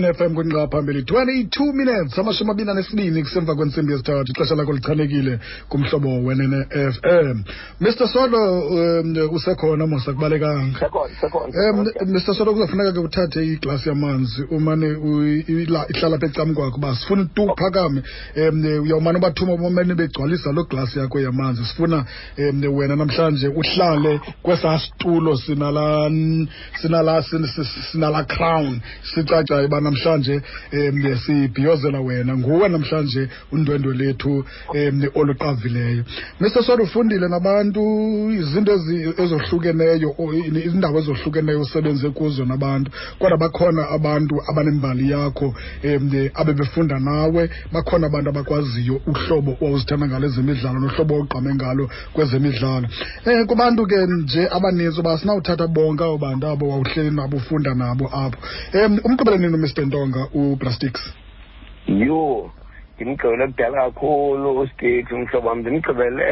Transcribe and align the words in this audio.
ikwekwezi 0.00 0.34
FM 0.34 0.34
kunqa 0.34 0.68
phambili 0.70 1.00
22 1.00 1.72
minutes 1.72 2.18
amashumi 2.18 2.50
abini 2.50 2.70
anesibini 2.70 3.22
kusemva 3.22 3.54
kwentsimbi 3.54 3.92
yesithathu 3.92 4.30
ixesha 4.32 4.54
lakho 4.54 4.72
lichanekile 4.72 5.38
kumhlobo 5.68 6.24
wenene 6.24 6.64
FM 6.70 7.42
Mr 7.80 8.08
Solo 8.08 8.60
um, 8.60 9.16
usekhona 9.34 9.86
musa 9.86 10.12
kubalekanga 10.12 10.88
um, 10.92 11.84
Mr 12.06 12.34
Solo 12.34 12.52
kuzafuneka 12.52 12.92
ke 12.92 12.98
uthathe 13.00 13.44
iglasi 13.46 13.88
yamanzi 13.88 14.42
umane 14.50 14.88
ihlala 15.48 15.86
apha 15.90 16.26
ecam 16.26 16.54
kwakho 16.54 16.76
uba 16.78 16.94
sifuna 16.96 17.24
tu 17.34 17.48
phakame 17.58 18.02
um 18.36 18.64
uyawumane 18.82 19.18
ubathuma 19.18 19.56
bamane 19.56 19.94
begcwalisa 19.94 20.52
loo 20.52 20.64
glasi 20.68 20.98
yakho 20.98 21.20
yamanzi 21.20 21.64
sifuna 21.64 22.04
um 22.38 22.62
wena 22.76 22.96
namhlanje 22.96 23.48
uhlale 23.48 24.20
kwesaa 24.42 24.78
situlo 24.78 25.36
sinala 25.36 26.10
sinala 26.82 27.22
sinala 27.92 28.24
crown 28.24 28.80
sicacayo 29.02 29.66
ubana 29.66 29.89
namhlanje 29.92 30.42
um 30.72 31.16
sibhiyozela 31.18 32.00
wena 32.00 32.36
nguwe 32.36 32.68
namhlanje 32.68 33.28
undwendwe 33.52 33.94
lethu 33.94 34.44
um 34.74 35.02
oluqavileyo 35.14 36.04
mr 36.40 36.62
sod 36.64 36.80
ufundile 36.82 37.28
nabantu 37.28 37.80
izinto 38.40 38.70
ezohlukeneyo 39.22 40.08
izindawo 40.66 40.98
ezohlukeneyo 40.98 41.60
usebenze 41.60 42.08
kuzo 42.10 42.44
nabantu 42.44 42.90
kodwa 43.18 43.38
bakhona 43.38 43.82
abantu 43.96 44.34
abanembali 44.50 45.10
yakho 45.10 45.54
um 45.84 46.28
abebefunda 46.34 46.98
nawe 47.00 47.50
bakhona 47.72 48.06
abantu 48.10 48.28
abakwaziyo 48.30 48.94
uhlobo 49.12 49.52
owawuzithanda 49.60 50.04
ngalo 50.08 50.26
ezemidlalo 50.26 50.78
nohlobo 50.80 51.14
ogqame 51.20 51.50
ngalo 51.54 51.90
kwezemidlalo 52.14 52.86
um 53.26 53.46
kubantu 53.46 53.86
ke 53.86 53.98
nje 54.06 54.48
abaninzi 54.50 55.00
uba 55.00 55.18
sinawuthatha 55.18 55.66
bonke 55.66 56.04
abo 56.04 56.18
bantu 56.18 56.46
abo 56.46 56.68
wawuhleli 56.68 57.10
nabo 57.10 57.36
ufunda 57.36 57.74
nabo 57.74 58.06
apho 58.06 58.38
um 58.84 58.98
umqibeleni 59.04 59.48
president 59.70 59.94
onga 60.00 60.22
ubrastix 60.34 60.92
yho 61.86 62.24
ndimgqibele 62.96 63.44
kudala 63.56 63.78
kakhulu 63.86 64.50
que 64.78 64.90
umhlobo 65.14 65.46
wam 65.48 65.58
ndimgqibele 65.62 66.24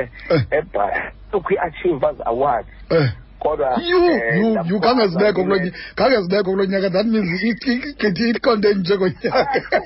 ebhayi 0.59 0.99
eh. 1.01 1.43
kwi-achievers 1.47 2.19
awards 2.31 2.69
eh. 3.01 3.11
kodwa 3.39 3.79
you 3.83 4.11
eh, 4.11 4.55
kangazibekho 4.81 5.43
kulo 5.43 5.59
kangazibekho 5.97 6.51
kulo 6.51 6.65
nyaka 6.67 6.91
that 6.93 7.07
means 7.11 7.29
igithi 7.43 8.31
iqonde 8.35 8.69
nje 8.77 8.95
ngonyaka 8.97 9.81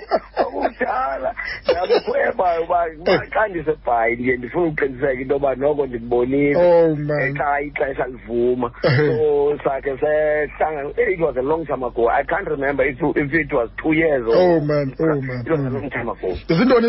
kudala 0.52 1.30
nakuhwebayo 1.88 2.60
uba 2.64 2.80
eh. 2.86 3.20
xa 3.32 3.42
ndisebhayi 3.50 4.12
ndiye 4.16 4.34
ndifuna 4.38 4.64
ukuqiniseka 4.68 5.12
into 5.22 5.34
yoba 5.34 5.50
noko 5.62 5.82
ndikubonile 5.88 6.56
oh, 6.56 6.96
eh, 7.20 7.32
xa 7.38 7.48
ixesha 7.66 8.04
livuma 8.12 8.68
so 8.82 9.58
sakhe 9.64 9.92
sehlangana 10.02 10.88
it 11.12 11.20
was 11.24 11.36
a 11.36 11.42
long 11.50 11.62
time 11.68 11.84
ago 11.88 12.08
i 12.08 12.22
can't 12.30 12.48
remember 12.56 12.84
if, 12.90 12.96
if 13.24 13.30
it 13.42 13.50
was 13.56 13.68
two 13.82 13.92
years 13.92 14.22
or 14.24 14.36
oh 14.36 14.58
man 14.70 14.86
oh 14.98 15.16
man 15.26 15.38
it 15.46 15.50
was 15.52 15.60
a 15.60 15.70
long 15.76 15.84
mm. 15.88 15.92
time 15.96 16.08
ago 16.14 16.30
zintoni 16.58 16.88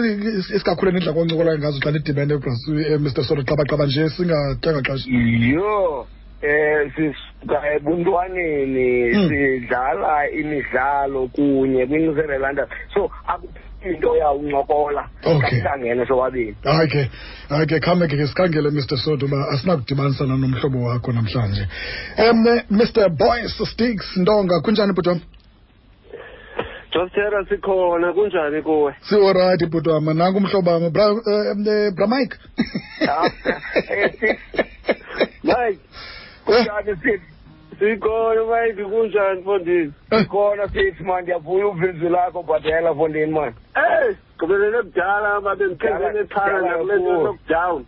isikakhulu 0.56 0.88
e-, 0.92 0.96
e-, 0.96 1.00
nidla 1.00 1.12
koncokolwayo 1.18 1.58
ngazo 1.60 1.78
xa 1.84 1.92
nidibene 1.94 2.34
mr 3.04 3.24
soro 3.28 3.42
xabaxaba 3.50 3.84
nje 3.90 4.04
singatyanga 4.16 4.82
xesha 4.82 5.10
yho 5.56 5.76
eh 6.44 6.92
sisuka 6.96 7.58
ebuntwaneni 7.76 8.88
eh, 9.08 9.14
hmm. 9.16 9.28
sidlala 9.30 10.14
imidlalo 10.40 11.20
kunye 11.36 11.84
kwinqeselelanda 11.90 12.64
so 12.94 13.02
into 13.90 14.12
yawuncokola 14.22 15.04
kasihlangene 15.42 16.04
sobabini 16.10 16.52
hayi 16.68 16.88
ke 16.92 17.02
hayi 17.52 17.66
ke 17.72 17.80
khame 17.86 18.06
ke 18.12 18.16
sikhangele 18.28 18.70
mr 18.78 18.98
soto 19.04 19.26
uba 19.28 19.40
asinakudibanisana 19.54 20.36
nomhlobo 20.38 20.80
wakho 20.88 21.12
namhlanje 21.16 21.64
um 22.28 22.44
eh, 22.54 22.60
mr 22.80 23.08
boyce 23.22 23.64
sticks 23.72 24.08
ntonga 24.24 24.60
kunjani 24.66 24.94
bhutwam 24.98 25.20
jostera 26.94 27.40
sikhona 27.52 28.08
kunjani 28.18 28.60
kuwe 28.68 28.92
siorayiti 29.10 29.66
bhutwama 29.74 30.12
nanku 30.20 30.38
umhlobam 30.44 30.82
bramike 31.96 32.04
eh, 32.36 32.38
mike 32.38 32.38
ah, 33.08 33.30
kunjani 36.46 36.96
sithi 37.04 37.22
sikhona 37.80 38.44
maybe 38.46 38.84
kunjani 38.84 39.40
mfondini 39.42 39.94
eh. 40.12 40.22
sikhona 40.22 40.68
sithi 40.68 41.04
man 41.04 41.22
ndiyavuya 41.24 41.68
uvinzi 41.68 42.10
lakho 42.10 42.44
bhadela 42.44 42.94
mfondini 42.94 43.26
mani 43.32 43.56
eyi 43.76 44.18
gqibelele 44.38 44.82
kudala 44.82 45.42
ma 45.42 45.56
bendikhengene 45.60 46.24
phala 46.34 46.62
nakule 46.62 46.96
nto 47.02 47.14
lockdown 47.26 47.86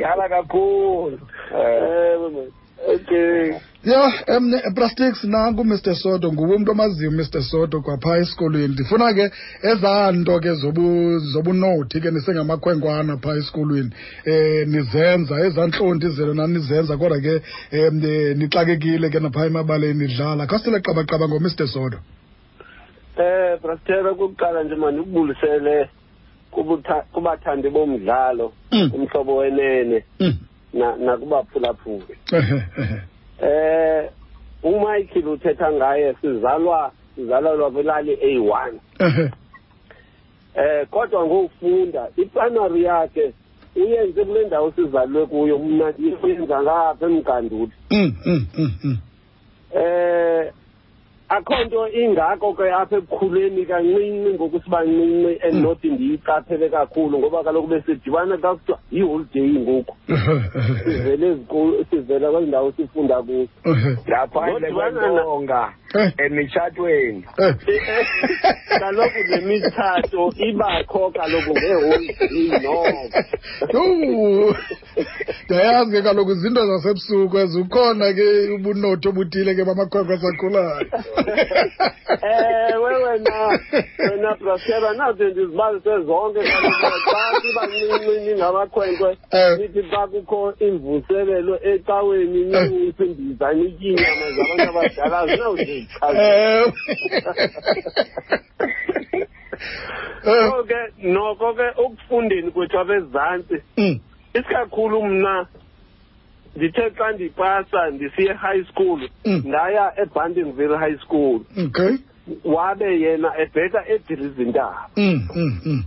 dala 0.00 0.24
kakhulu 0.28 1.18
ewe 1.52 2.28
man 2.34 2.48
okay 2.92 3.52
ya 3.84 4.02
um 4.28 4.52
plastics 4.74 5.24
nanku 5.24 5.64
Mr 5.64 5.94
Sodo 5.94 6.32
nguwe 6.32 6.54
umuntu 6.56 6.70
amaziyo 6.72 7.10
Mr 7.18 7.42
Sodo 7.50 7.76
kwapha 7.84 8.16
esikolweni 8.22 8.68
ndifuna 8.74 9.06
ke 9.16 9.26
ezanto 9.72 10.32
ke 10.44 10.52
zobu 10.60 10.86
zobunothi 11.32 11.96
ke 12.02 12.10
nisengamakhwenkwana 12.10 13.16
pha 13.22 13.30
esikolweni 13.40 13.90
eh 14.32 14.68
nizenza 14.72 15.34
ezantlonti 15.46 16.06
izelo 16.06 16.34
nanizenza 16.34 16.94
kodwa 16.96 17.20
ke 17.26 17.34
nixakekile 18.38 19.10
ke 19.10 19.18
napha 19.20 19.46
emabaleni 19.50 19.98
nidlala 20.06 20.46
khasele 20.46 20.78
qabaqaba 20.86 21.24
ngo 21.28 21.38
Mr 21.44 21.66
Sodo 21.74 21.98
eh 23.26 23.58
brastera 23.62 24.10
kuqala 24.20 24.58
nje 24.64 24.74
manje 24.80 25.00
ukubulisele 25.04 25.74
kubathandi 27.14 27.68
bomdlalo 27.74 28.46
mm. 28.72 28.88
umhlobo 28.96 29.32
wenene 29.42 29.98
mm. 30.20 30.34
nakubaphulaphuli 31.06 32.14
eh 33.42 34.10
uMichael 34.62 35.28
uthetha 35.28 35.72
ngaye 35.72 36.14
sizalwa 36.20 36.92
sizalelwa 37.14 37.70
kwilali 37.70 38.16
A1 38.16 38.72
eh 40.54 40.86
kodwa 40.90 41.26
ngokufunda 41.26 42.08
iprimary 42.16 42.82
yakhe 42.82 43.32
uyenze 43.76 44.24
kule 44.24 44.44
ndawo 44.46 44.72
sizalwe 44.72 45.26
kuyo 45.26 45.58
mna 45.58 45.92
uyenza 46.22 46.62
ngapha 46.62 47.06
emganduthi 47.06 47.74
um 47.92 48.12
mm, 48.26 48.42
mm, 48.58 48.70
mm, 48.84 48.98
eh, 49.76 50.52
akho 51.36 51.64
nto 51.64 51.88
ingako 51.88 52.52
ke 52.54 52.62
apha 52.76 52.96
ebukhuleni 52.96 53.64
kancinci 53.66 54.28
ngokusibancinci 54.36 55.40
and 55.44 55.54
hmm. 55.54 55.62
not 55.62 55.78
ndiyiqaphele 55.84 56.68
kakhulu 56.68 57.18
ngoba 57.18 57.38
kaloku 57.44 57.68
besidibana 57.68 58.36
kakuthiwa 58.36 58.78
yiholideyi 58.90 59.58
ngoku 59.64 59.94
sivele 60.84 61.36
sivela 61.90 62.30
kwendawo 62.30 62.72
sifunda 62.76 63.22
kuzo 63.22 63.48
ndaphandle 64.06 64.70
kwentonga 64.72 65.62
emitshatweni 66.24 67.24
eh. 67.38 67.54
eh. 67.68 68.06
kaloku 68.80 69.20
le 69.30 69.40
mitshato 69.40 70.32
ibakho 70.48 71.10
kaloku 71.10 71.50
ngeholideyi 71.50 72.48
noko 72.62 73.02
ndiyayazi 75.44 75.92
ke 75.92 76.02
kaloku 76.02 76.30
izinto 76.32 76.66
zasebusuku 76.66 77.36
ezukhona 77.38 78.12
ke 78.12 78.26
ubunotho 78.56 79.08
obuthile 79.12 79.54
ke 79.54 79.64
bamakhwenkwe 79.64 80.14
asakhulayo 80.16 81.21
wena 82.82 83.58
wena 83.98 84.34
brasera 84.40 84.90
nathi 84.98 85.24
ndizibaliswe 85.24 85.94
zonke 86.06 86.40
xa 86.42 87.66
ningamakhwenkwe 88.20 89.16
nithi 89.58 89.82
xa 89.90 90.02
kukho 90.12 90.40
imvuselelo 90.68 91.54
ecaweni 91.72 92.40
nisimbiza 92.50 93.46
nityinyama 93.52 94.30
zabantu 94.30 95.02
abadala 95.02 95.26
zinawuzichaza 95.26 96.72
so 100.50 100.60
ke 100.68 100.78
noko 101.14 101.48
ke 101.58 101.66
ukufundeni 101.84 102.50
kwethu 102.54 102.76
abezantsi 102.82 103.56
isikakhulu 104.36 104.96
mna 105.08 105.36
ndithe 106.56 106.82
xa 106.96 107.06
ndipasa 107.16 107.80
ndisiya 107.94 108.34
e-high 108.36 108.64
school 108.70 108.98
mm. 109.26 109.40
ndaya 109.48 109.84
ebandingville 110.02 110.76
high 110.84 110.98
school 111.04 111.36
okay 111.66 111.92
wabe 112.54 112.88
yena 113.02 113.30
ebheka 113.42 113.80
edilizintaba 113.94 114.80
mm, 114.96 115.18
mm, 115.36 115.80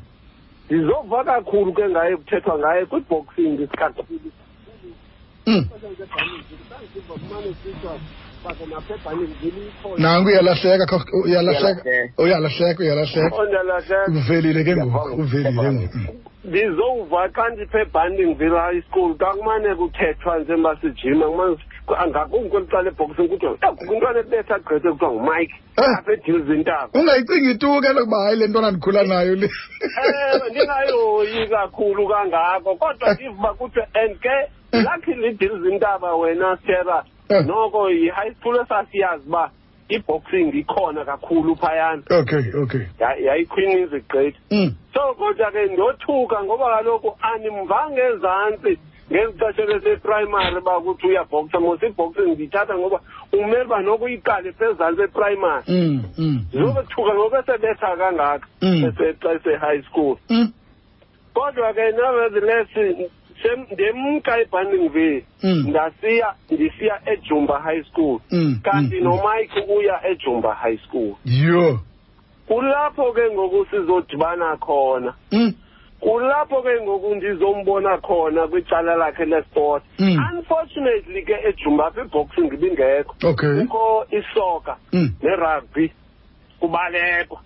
ndizova 0.66 1.20
kakhulu 1.30 1.70
ke 1.78 1.86
ngaye 1.92 2.14
kuthethwa 2.20 2.54
ngaye 2.60 2.82
kwiboxing 2.90 3.52
ndisikakhulu 3.56 4.20
nangu 9.98 10.28
uyalahleka 10.28 11.00
uyalahleka 11.24 11.82
uyalahleka 12.18 12.84
oh, 13.38 13.40
oh, 13.40 13.44
uyalahleka 13.44 14.12
uvelile 14.18 14.64
ke 14.64 14.74
ngoku 14.76 15.16
uvelile 15.22 15.72
ngoku 15.74 16.00
ndizowuva 16.46 17.22
xa 17.38 17.46
ndiphebhandingville 17.54 18.60
high 18.68 18.82
school 18.88 19.10
kakumane 19.18 19.70
kuthethwa 19.80 20.34
nje 20.40 20.54
mba 20.56 20.72
sijime 20.82 21.26
ngakumbi 22.12 22.50
kweli 22.54 22.68
cala 22.72 22.88
ebhokisini 22.92 23.28
kuthiwa 23.32 23.52
eh, 23.68 23.74
kukho 23.78 23.94
intwana 23.94 24.20
ebesagqithe 24.24 24.90
kuthiwa 24.92 25.10
ngumike 25.14 25.56
eh. 25.82 25.92
apha 25.98 26.12
edils 26.16 26.48
intaba 26.58 26.88
ungayicingi 27.00 27.54
tu 27.62 27.72
ke 27.84 27.90
lokuba 27.98 28.20
hayi 28.26 28.36
le 28.40 28.48
ntwana 28.48 28.72
ndikhula 28.72 29.02
nayo 29.10 29.34
le 29.42 29.48
ewe 29.48 30.36
eh, 30.36 30.52
ndingayoyi 30.52 31.42
kakhulu 31.54 32.02
kangako 32.12 32.72
kodwa 32.82 33.06
ndiva 33.14 33.50
kuthiwa 33.60 33.88
and 34.02 34.14
ke 34.24 34.36
luckily 34.88 35.28
idils 35.34 35.64
intaba 35.74 36.16
wena 36.16 36.58
sera 36.66 37.04
Eh. 37.30 37.44
noko 37.46 37.90
yi-high 37.90 38.34
esasiyazi 38.62 39.28
uba 39.28 39.50
i-boxing 39.90 40.54
ikhona 40.54 41.04
kakhulu 41.06 41.56
phayana 41.62 42.04
okay 42.14 42.44
okay 42.62 42.86
yayiqueen 43.02 43.82
is 43.84 43.94
great 44.10 44.36
mm. 44.54 44.70
so 44.94 45.02
kodwa 45.18 45.50
ke 45.56 45.64
ndothuka 45.74 46.38
ngoba 46.46 46.70
kaloku 46.78 47.16
andimvange 47.32 48.02
ezantsi 48.14 48.72
ngezi 49.10 49.38
xesha 49.42 49.66
beseprimary 49.70 50.58
uba 50.62 50.76
kuthi 50.86 51.06
uyabhoksa 51.12 51.58
mos 51.66 51.82
ibhoxing 51.82 52.30
ndiyithatha 52.34 52.78
ngoba 52.78 53.02
umele 53.38 53.66
uba 53.70 53.80
nokuyiqale 53.88 54.52
phezantsi 54.58 55.02
eprimary 55.08 55.66
zobethuka 56.60 57.10
mm, 57.10 57.16
mm, 57.16 57.16
ngoba 57.18 57.38
esebetha 57.42 57.90
kangaka 57.98 58.48
xa 59.22 59.30
ese-high 59.38 59.82
school 59.90 60.14
kodwa 61.34 61.74
ke 61.76 61.86
nevertheless 61.98 62.70
ndemka 63.72 64.40
ebhandling 64.42 64.90
vale 64.90 65.24
mm. 65.44 65.66
ndasiya 65.70 66.36
ndisiya 66.52 66.96
ejumba 67.14 67.60
high 67.62 67.84
school 67.84 68.20
mm, 68.32 68.40
mm, 68.42 68.60
kanti 68.64 69.00
nomike 69.02 69.60
uya 69.78 70.08
ejumba 70.12 70.54
high 70.54 70.78
school 70.88 71.16
yho 71.26 71.80
kulapho 72.48 73.14
ke 73.14 73.24
ngoku 73.34 73.66
sizodibana 73.72 74.56
khona 74.58 75.14
kulapho 76.00 76.62
ke 76.62 76.74
ngoku 76.84 77.16
ndizombona 77.16 77.98
khona 77.98 78.48
kwicala 78.48 78.96
lakhe 78.96 79.26
lesport 79.26 79.84
unfortunately 80.32 81.22
ke 81.26 81.36
ejumba 81.50 81.88
apha 81.88 82.02
iboxing 82.06 82.50
ibingekho 82.54 83.14
kukho 83.20 83.86
isoka 84.18 84.74
nerugby 85.24 85.92
kubalekwa 86.60 87.40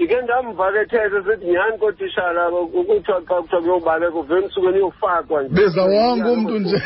ndike 0.00 0.20
ndamvaketheza 0.22 1.22
sithi 1.24 1.46
nyhani 1.46 1.78
kootishara 1.78 2.48
ukuthiwa 2.48 3.20
xa 3.28 3.36
kuthiwa 3.40 3.60
kuyobaleka 3.62 4.14
uvele 4.20 4.42
emsukweni 4.44 4.78
uyofakwa 4.78 5.42
nje 5.42 5.54
beza 5.54 5.82
wonke 5.92 6.28
umntu 6.36 6.58
nje 6.62 6.78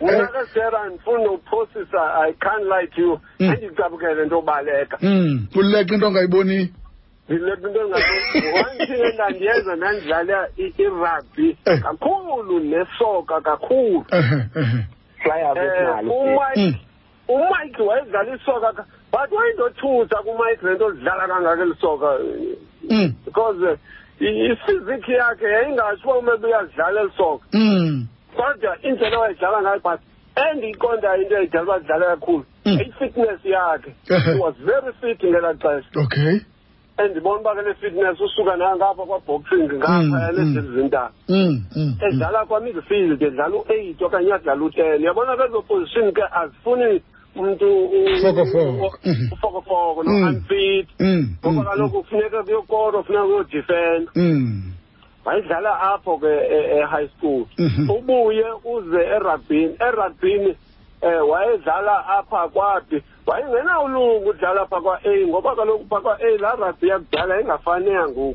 mna 0.00 0.26
kesera 0.34 0.78
ndifuna 0.88 1.30
uphosisa 1.36 2.00
i 2.14 2.28
can't 2.42 2.64
lie 2.72 2.86
to 2.86 3.00
you 3.02 3.12
andiyicaphukele 3.50 4.14
mm. 4.14 4.22
into 4.22 4.34
yobaleka 4.34 4.96
mm. 5.02 5.46
uleqa 5.58 5.94
into 5.94 6.06
ongayiboniyo 6.06 6.66
ndileqa 7.28 7.68
into 7.68 7.80
engayiboniyo 7.80 8.54
one 8.64 8.78
thing 8.86 9.02
endandiyenza 9.08 9.76
ndandidlala 9.76 10.38
irugby 10.64 11.46
eh. 11.66 11.82
kakhulu 11.82 12.58
nesoka 12.60 13.40
kakhulu 13.40 13.98
um 16.10 16.24
umike 16.24 16.80
umike 17.28 17.82
wayedlala 17.82 18.34
isoka 18.36 18.84
but 19.14 19.30
wayindothusa 19.30 20.16
kumigrant 20.26 20.82
olidlala 20.82 21.26
kangaka 21.28 21.62
elisoka 21.62 22.10
mm. 22.90 23.14
because 23.24 23.78
ifizikhi 24.20 25.12
yakhe 25.22 25.46
yayingashiwa 25.56 26.18
umebe 26.18 26.46
uyalidlala 26.46 27.00
elisoka 27.00 27.44
mm. 27.52 28.06
kodwa 28.36 28.72
indlela 28.88 29.18
wayedlala 29.22 29.58
ngayo 29.62 29.80
but 29.86 30.00
endiyiqondayo 30.44 31.22
into 31.22 31.34
eyidala 31.38 31.62
uba 31.68 31.78
dlala 31.86 32.06
kakhulu 32.14 32.44
mm. 32.66 32.78
i-fitness 32.84 33.40
yakhe 33.54 33.90
he 34.08 34.34
was 34.44 34.54
very 34.70 34.92
fit 35.00 35.20
ngelaa 35.30 35.54
xesha 35.54 36.00
okay 36.04 36.34
endibona 37.02 37.40
uba 37.42 37.52
ke 37.56 37.62
ne-fitness 37.66 38.20
usuka 38.26 38.52
nangapha 38.60 39.02
kwaboxing 39.10 39.66
ngaphaya 39.80 40.28
nezi 40.36 40.60
zintana 40.60 41.10
edlala 42.08 42.40
kwamiddfield 42.50 43.22
edlala 43.28 43.54
u-eight 43.60 44.00
okanye 44.06 44.32
adlala 44.36 44.62
u-ten 44.66 44.98
yabona 45.06 45.36
ke 45.38 45.44
ezo 45.48 45.62
position 45.70 46.10
ke 46.16 46.22
azifuni 46.42 46.98
umuntu 47.36 47.90
ufokofoko 48.18 50.02
mhm. 50.04 50.10
no-unfit 50.10 50.88
mm. 50.98 51.08
mm, 51.10 51.24
ngoba 51.44 51.60
mm, 51.60 51.66
kaloku 51.68 51.98
kufuneka 52.02 52.42
kuyokoro 52.42 52.98
kufuneka 52.98 53.24
kuyodifenda 53.26 54.10
wayedlala 55.26 55.70
apho-ke 55.92 56.26
e-, 56.56 56.68
e-high 56.78 57.08
school 57.16 57.42
mhm. 57.58 57.90
ubuye 57.90 58.44
uze 58.74 59.00
erugbini 59.16 59.74
erugbini 59.86 60.46
um 61.02 61.08
eh, 61.10 61.20
wayedlala 61.30 62.06
apha 62.18 62.48
kwabi 62.48 63.02
wayengena 63.26 63.80
ulungu 63.80 64.28
udlala 64.30 64.66
pha 64.66 64.80
kwa-a 64.80 65.12
ngoba 65.28 65.56
kaloku 65.56 65.84
pha 65.90 66.00
kwa-a 66.00 66.30
laa 66.42 66.56
rugby 66.56 66.88
yakudala 66.88 67.40
ingafani 67.40 67.90
yangoku 67.90 68.34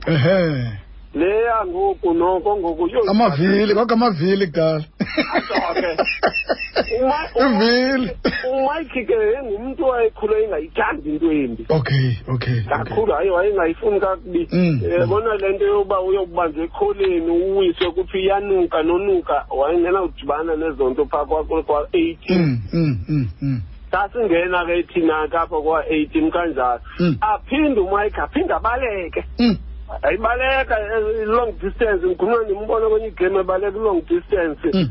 leya 1.13 1.65
ngoku 1.65 2.13
noko 2.13 2.57
ngoku 2.57 2.83
amavili 3.11 3.73
kwakamavili 3.73 4.47
kudala 4.47 4.83
ivili 7.45 8.11
umike 8.53 9.06
ke 9.06 9.15
ngumntu 9.45 9.83
wayekhule 9.83 10.35
engayithandi 10.44 11.09
into 11.09 11.31
embi 11.31 11.65
okay 11.69 12.15
okay 12.29 12.61
kakhulu 12.69 13.13
hayi 13.13 13.29
wayengayifuni 13.29 14.00
kakubi 14.00 14.47
mm, 14.51 14.81
mm. 14.81 14.91
yabona 15.00 15.35
le 15.35 15.50
nto 15.56 15.65
yoba 15.65 16.01
uyokubanjwa 16.01 16.63
ekholeni 16.65 17.31
uwiswe 17.31 17.91
kuthi 17.91 18.17
iyanuka 18.19 18.83
nonuka 18.83 19.45
wayengena 19.59 20.01
udibana 20.01 20.56
nezo 20.56 20.89
nto 20.89 21.06
phaa 21.06 21.25
kwa-eighteen 21.25 22.59
mm, 22.73 23.61
sasingena 23.91 24.65
ke 24.65 24.83
thina 24.83 25.27
kapha 25.31 25.57
kwa-eighteen 25.61 26.29
kanjalo 26.31 26.81
aphinde 27.21 27.79
umike 27.81 28.21
aphinde 28.21 28.53
abaleke 28.53 29.23
mm. 29.39 29.56
ayibaleka 30.01 30.75
eh, 30.80 31.25
long 31.25 31.51
distance 31.62 32.01
ngikhuluma 32.07 32.45
ngimbono 32.47 32.86
kwenye 32.91 33.07
igame 33.12 33.39
abaleka 33.44 33.80
long 33.86 34.01
distance 34.09 34.68
hmm. 34.74 34.88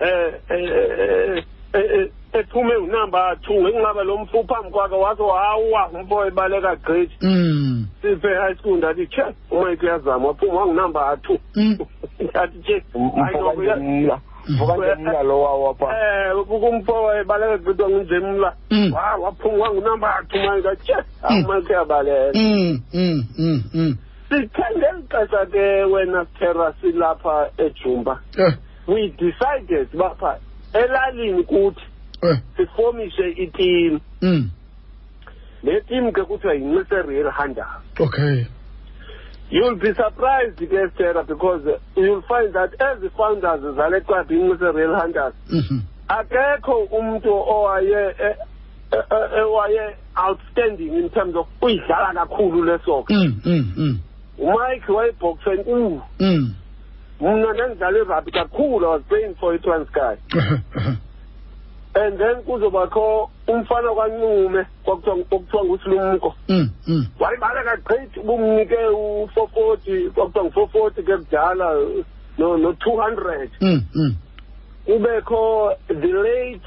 eh 0.00 0.34
ephume 2.38 2.72
eh, 2.74 2.78
eh, 2.78 2.82
unamba 2.84 3.36
two 3.42 3.56
ngenqaba 3.62 4.02
lo 4.08 4.14
mfu 4.18 4.38
phambi 4.48 4.70
kwakhe 4.72 4.94
wathi 5.04 5.22
hawa 5.40 5.80
umfo 5.94 6.16
ebaleka 6.28 6.76
great 6.84 7.10
hmm. 7.20 7.86
siphe 8.02 8.32
high 8.42 8.54
school 8.58 8.76
ndathi 8.78 9.06
che 9.14 9.22
umike 9.50 9.86
uyazama 9.86 10.28
waphuma 10.28 10.58
wangunamba 10.60 11.16
two 11.22 11.36
hmm. 11.54 11.74
ndathi 12.30 12.58
che 12.66 12.74
ayinokuya 13.24 13.76
vukanjemla 14.58 15.22
lowawo 15.22 15.64
wapha 15.64 15.86
kumfo 16.48 16.92
wayebaleka 17.04 17.58
gidwa 17.58 17.88
ngunjemla 17.88 18.48
waphuma 19.22 19.58
wangunamba 19.64 20.08
two 20.28 20.38
manje 20.44 20.68
che 20.84 20.96
umike 21.30 21.72
uyabaleka 21.72 22.40
sithenge 24.32 24.86
lixesha 24.96 25.42
ke 25.52 25.66
wena 25.92 26.22
sithera 26.24 26.68
silapha 26.80 27.36
ejumba 27.66 28.14
eh. 28.38 28.52
we 28.86 29.08
decided 29.22 29.88
bapha 29.92 30.32
elalini 30.74 31.42
kuthi 31.44 31.80
eh. 32.22 32.38
sifomishe 32.56 33.30
itimu 33.30 34.00
mm. 34.22 34.50
le 35.62 35.80
timu 35.80 36.12
ke 36.12 36.24
kuthiwa 36.24 36.54
yinxise 36.54 37.02
real 37.06 37.30
handers 37.30 38.00
okay 38.00 38.46
you'll 39.50 39.76
be 39.86 39.92
surprised 40.02 40.56
ke 40.74 40.84
sithera 40.86 41.26
because 41.26 41.68
you'll 41.96 42.22
find 42.28 42.54
that 42.54 42.72
as 42.88 42.98
founders 43.18 43.60
zale 43.80 44.00
cwadi 44.12 44.34
inxise 44.44 44.72
real 44.74 44.94
handers 45.00 45.34
mm-hmm. 45.54 45.78
akekho 46.08 46.78
umntu 46.98 47.34
owaye 47.34 48.06
e, 48.20 48.36
e, 48.92 48.96
e, 49.36 49.40
owaye 49.42 49.96
outstanding 50.28 50.94
in 51.02 51.08
terms 51.10 51.34
of 51.36 51.46
uyidlala 51.62 52.26
kakhulu 52.30 52.64
le 52.64 52.78
soka 52.84 53.14
umike 54.38 54.92
wayebhoxweni 54.92 55.62
u 55.74 56.00
mm 56.20 56.52
mna 57.20 57.52
ndandidlala 57.52 57.98
irabhi 57.98 58.30
kakhulu 58.30 58.84
i 58.86 58.90
was 58.92 59.02
playing 59.08 59.34
for 59.38 59.54
itranskay 59.54 60.16
and 62.04 62.12
then 62.18 62.36
kuzobakho 62.46 63.30
umfana 63.46 63.90
kwancume 63.94 64.64
kwakuthiwa 64.84 65.64
ngusilumko 65.64 66.34
mm, 66.48 66.70
mm. 66.88 67.04
wayibaleka 67.20 67.76
gqithi 67.76 68.20
ubumnike 68.20 68.76
u-four 68.92 69.48
forty 69.54 70.10
kwakuthiwa 70.10 70.44
ngu-four 70.44 70.68
forty 70.68 71.02
ke 71.02 71.14
kudala 71.16 71.68
no-two 72.38 72.96
hundred 72.96 73.50
mm, 73.60 74.12
kubekho 74.86 75.72
the 75.86 76.12
late 76.24 76.66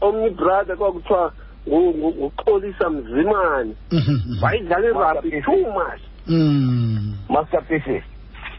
omnye 0.00 0.30
brother 0.30 0.76
kwakuthiwa 0.76 1.32
nguxolisa 1.68 2.90
mzimane 2.90 3.74
mm-hmm. 3.90 4.42
wayidlala 4.42 4.88
irabhi 4.88 5.42
too 5.42 5.64
much 5.74 6.02
Hmm. 6.26 7.14
masterpieces 7.28 8.02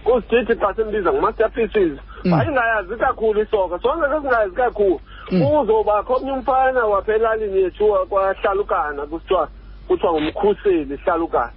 uzigithi 0.05 0.53
xa 0.59 0.73
simbiza 0.75 1.09
ngu-masterpieces 1.11 1.95
hmm. 2.23 2.33
ayingayazi 2.33 2.95
kakhulu 2.99 3.39
isoka 3.43 3.75
sonke 3.79 4.05
sesingayazi 4.11 4.55
kakhulu 4.55 4.99
hmm. 5.31 5.41
uzobakho 5.41 6.13
omnye 6.17 6.31
umfana 6.35 6.81
waphelalini 6.91 7.61
yethu 7.63 7.85
kwahlalukana 8.11 9.01
kusithiwa 9.07 9.43
kuthiwa 9.87 10.11
ngumkhuseli 10.21 10.95
hlalukana 10.97 11.51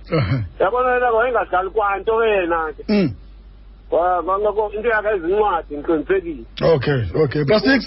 yabona 0.63 0.95
lena 0.95 1.11
wayengadlali 1.17 1.71
kwanto 1.75 2.13
yena 2.25 2.59
ke 2.77 2.85
into 4.79 4.89
yakhe 4.95 5.09
ezincwadi 5.19 5.73
ngiqinisekile 5.81 6.45
okay 6.75 7.01
okay 7.23 7.43
plastic 7.49 7.83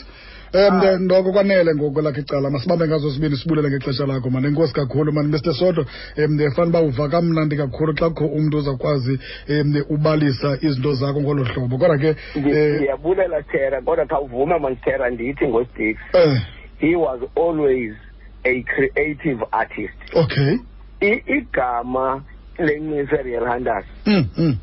um 0.53 0.79
ah. 0.81 0.97
ndoko 0.97 1.31
kwanele 1.31 1.75
ngoku 1.75 2.01
lakhe 2.01 2.21
icala 2.21 2.49
masibambe 2.49 2.87
ngazo 2.87 3.11
sibini 3.11 3.37
sibulele 3.37 3.69
ngexesha 3.69 4.05
lakho 4.05 4.29
man 4.29 4.45
enkosi 4.45 4.73
kakhulu 4.73 5.11
mani 5.13 5.27
mr 5.31 5.53
soto 5.53 5.85
um 6.17 6.37
fani 6.55 6.69
uba 6.69 6.81
uva 6.81 7.09
kamnandi 7.09 7.55
kakhulu 7.55 7.93
xa 7.97 8.09
kukho 8.09 8.25
umntu 8.25 8.57
ozakwazi 8.57 9.19
um 9.49 9.75
ubalisa 9.93 10.57
izinto 10.61 10.93
zakho 10.97 11.21
ngolo 11.21 11.43
hlobo 11.45 11.77
kodwa 11.77 11.97
ke 11.97 12.11
ndiyabulela 12.35 13.37
eh, 13.37 13.45
thera 13.51 13.81
kodwa 13.81 14.05
khawuvuma 14.09 14.59
manditera 14.59 15.09
ndithi 15.09 15.45
ngostix 15.47 15.97
eh. 16.13 16.41
he 16.79 16.95
was 16.95 17.19
always 17.37 17.93
a 18.45 18.55
creative 18.63 19.45
artist 19.51 19.97
okay 20.15 20.57
igama 21.27 22.23
lencise 22.57 23.21
real 23.23 23.45
hunters 23.45 23.85
mm, 24.05 24.25
mm. 24.37 24.57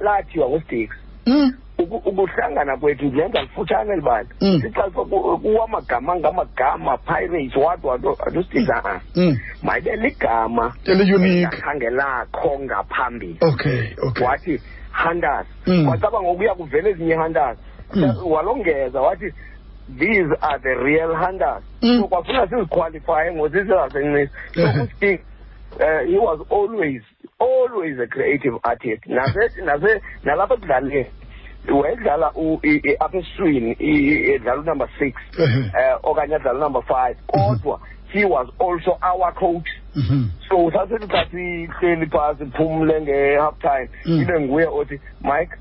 lathiwa 0.00 0.48
ngostix 0.48 0.90
Mm. 1.26 1.48
ukuhlangana 1.78 2.76
kwethu 2.76 3.10
lenza 3.14 3.40
lifutshane 3.42 3.96
libali 3.96 4.28
mm. 4.40 4.60
sixaxe 4.60 5.00
kuwamagama 5.42 6.16
ngamagama 6.16 6.96
pirates 6.96 7.56
wadwa 7.56 7.98
alusitizana 8.26 9.00
mm. 9.16 9.38
mayibe 9.62 9.96
ligama 9.96 10.74
eliyunikhange 10.84 11.90
lakho 11.90 12.58
ngaphambili 12.60 13.36
okay 13.40 13.82
okay 14.08 14.26
wathi 14.26 14.60
hunters 15.04 15.46
wacaba 15.88 16.22
ngokuya 16.22 16.54
kuvele 16.54 16.90
ezinye 16.90 17.14
hunters 17.14 17.58
walongeza 18.30 19.00
wathi 19.00 19.32
these 19.98 20.28
are 20.40 20.58
the 20.62 20.74
real 20.74 21.14
hunters 21.16 21.62
so 21.98 22.08
kwafuna 22.08 22.48
siziqualifye 22.48 23.32
ngozisizasencinci 23.32 24.32
so 24.54 24.68
kustik 24.80 25.20
um 25.80 25.82
eh, 25.82 26.08
he 26.08 26.18
was 26.18 26.38
always 26.50 27.02
always 27.38 27.98
a 28.02 28.06
creative 28.06 28.54
artist 28.64 29.02
nalapha 29.08 30.54
ekudlaleni 30.54 31.02
wayedlala 31.82 32.28
apha 33.04 33.18
esiswini 33.18 33.70
edlala 34.34 34.60
unumber 34.62 34.88
six 34.98 35.14
um 35.38 35.70
okanye 36.08 36.34
adlala 36.36 36.58
unumber 36.60 36.82
five 36.94 37.16
mhm. 37.34 37.40
kodwa 37.40 37.80
he 38.12 38.24
was 38.24 38.48
also 38.58 38.92
our 39.10 39.32
coach 39.34 39.68
mm 39.94 40.02
-hmm. 40.02 40.24
so 40.48 40.70
sasethi 40.72 41.06
xa 41.12 41.24
sihleli 41.30 42.06
phasi 42.06 42.44
phumle 42.56 43.00
nge-half 43.00 43.58
time 43.58 43.88
mm. 44.06 44.20
ibe 44.22 44.40
nguye 44.40 44.66
othi 44.66 45.00
mike 45.20 45.52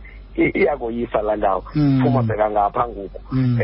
iyakoyisa 0.59 1.21
laa 1.21 1.35
ndawo 1.35 1.63
mm. 1.75 2.01
phuma 2.03 2.23
bheka 2.23 2.49
ngapha 2.51 2.87
ngoku 2.87 3.21
um 3.31 3.59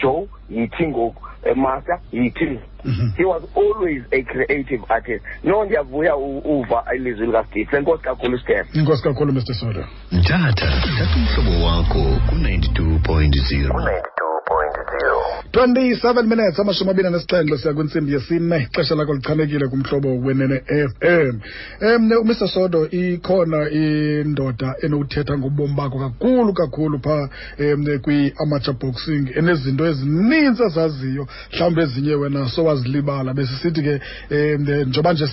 joe 0.00 0.28
yithi 0.50 0.86
ngoku 0.86 1.22
a 1.46 1.50
eh, 1.50 1.54
master 1.54 2.00
he 2.10 2.30
too. 2.30 2.58
mm 2.84 2.90
-hmm. 2.92 3.14
he 3.16 3.24
was 3.24 3.42
always 3.54 4.02
a 4.12 4.22
creative 4.22 4.82
artist 4.88 5.24
no 5.44 5.58
one 5.58 5.68
have 5.76 5.90
we 5.96 6.06
ndiyavuya 6.06 6.16
uva 6.16 6.84
ilizwi 6.96 7.26
likasteve 7.26 7.76
enkosi 7.76 8.02
kakhulu 8.02 8.38
steve 8.38 8.64
inkosi 8.72 9.02
kakhulu 9.02 9.32
mr 9.32 9.54
soda 9.54 9.88
mthatha 10.12 10.50
thatha 10.50 11.16
umhlobo 11.18 11.64
wakho 11.66 12.20
ku-92 12.28 12.98
point 13.02 13.36
0 13.36 14.00
27 15.52 16.22
minutes 16.22 16.60
amashumi 16.60 16.90
abini 16.90 17.08
anesixhenxe 17.08 17.58
siya 17.58 17.74
kwintsimbi 17.74 18.12
yesine 18.12 18.56
ixesha 18.62 18.94
lakho 18.94 19.14
lichanekile 19.14 19.68
kumhlobo 19.68 20.08
wenene 20.16 20.60
fm 20.88 21.38
um 21.82 22.12
umr 22.12 22.34
sodo 22.48 22.88
ikhona 22.90 23.70
indoda 23.70 24.74
enowuthetha 24.82 25.38
ngobomi 25.38 25.74
bakho 25.74 25.98
kakhulu 25.98 26.52
kakhulu 26.52 26.98
pha 27.00 27.28
um 27.58 27.98
kwi-amateur 28.04 28.74
boxing 28.80 29.24
enezinto 29.38 29.86
ezininzi 29.90 30.62
ezaziyo 30.62 31.26
mhlawumbe 31.54 31.80
ezinye 31.86 32.14
wena 32.20 32.40
sowazilibala 32.54 33.30
besisithi 33.38 33.80
ke 33.86 33.94
um 34.54 34.60
njengoba 34.62 35.10
nje 35.12 35.26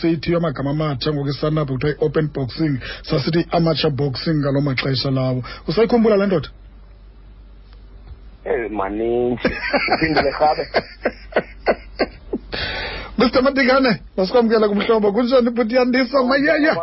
seyithiwe 0.00 0.36
amagama 0.38 0.70
amatsha 0.74 1.08
ngoku 1.12 1.28
isanab 1.34 1.68
kuthiwa 1.72 1.92
i-open 1.94 2.26
boxing 2.34 2.74
sasithi 3.08 3.40
i-amateur 3.42 3.90
boxing 4.00 4.36
ngaloo 4.40 4.60
maxesha 4.68 5.10
lawo 5.16 5.38
usayikhumbula 5.68 6.14
le 6.20 6.26
ndoda 6.28 6.48
Eh 8.52 8.66
maninzi 8.78 9.48
uphindele 9.96 10.30
rhabe 10.38 10.64
Mr 13.20 13.38
Matikane 13.44 13.92
masikwamkela 14.16 14.66
kumhlobo 14.68 15.08
kunjani 15.14 15.50
bhuti 15.54 15.74
yandisa 15.78 16.18
mayeya 16.22 16.74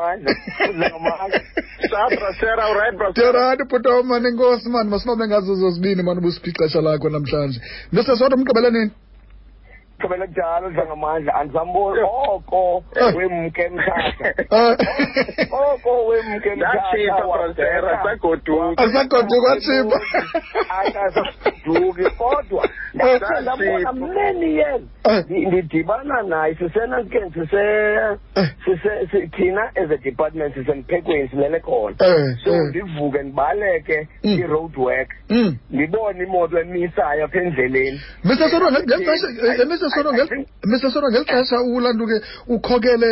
terani 3.14 3.64
bhuti 3.70 3.88
wam 3.94 4.08
mani 4.12 4.28
inkosi 4.30 4.68
mani 4.74 4.90
masibambe 4.90 5.26
ngazo 5.28 5.54
zozibini 5.62 6.02
mani 6.04 6.20
ubusiphi 6.20 6.50
ixesha 6.52 6.80
lakho 6.86 7.08
namhlanje 7.12 7.58
ndisesodwa 7.94 8.38
umgqibela 8.38 8.70
nini 8.72 8.92
gqibele 10.02 10.26
kudala 10.28 10.68
udla 10.68 10.86
ngamandla 10.86 11.34
andizambona 11.36 12.04
oko 12.30 12.84
wemke 13.16 13.70
mhlahla 13.70 14.34
oko 15.72 16.06
wemke 16.08 16.56
mhlahlasagodiwa 16.56 18.76
atsiba 19.54 20.02
akasaduki 20.70 22.04
kodwa 22.18 22.70
ndabona 22.94 23.58
eh, 23.66 23.94
many 23.94 24.56
years 24.56 24.82
eh. 25.06 25.24
ndidibana 25.48 26.24
naye 26.24 26.56
sisenakeni 26.56 27.32
eh. 27.36 27.48
thina 29.38 29.64
as 29.76 29.92
a 29.92 29.98
department 29.98 30.54
sisemphekweni 30.56 31.28
silele 31.30 31.60
khona 31.60 31.96
so 32.44 32.58
ndivuke 32.70 33.24
ndibaleke 33.24 34.08
mm. 34.24 34.40
i-road 34.40 34.76
work 34.80 35.10
mm. 35.30 35.58
ndibone 35.70 36.24
imoto 36.24 36.60
emisayo 36.60 37.26
apha 37.26 37.42
endleleni 37.42 38.00
Mr 40.72 40.90
Sonongel 40.92 41.24
xesha 41.28 41.58
ulanduke 41.76 42.16
ukhokele 42.56 43.10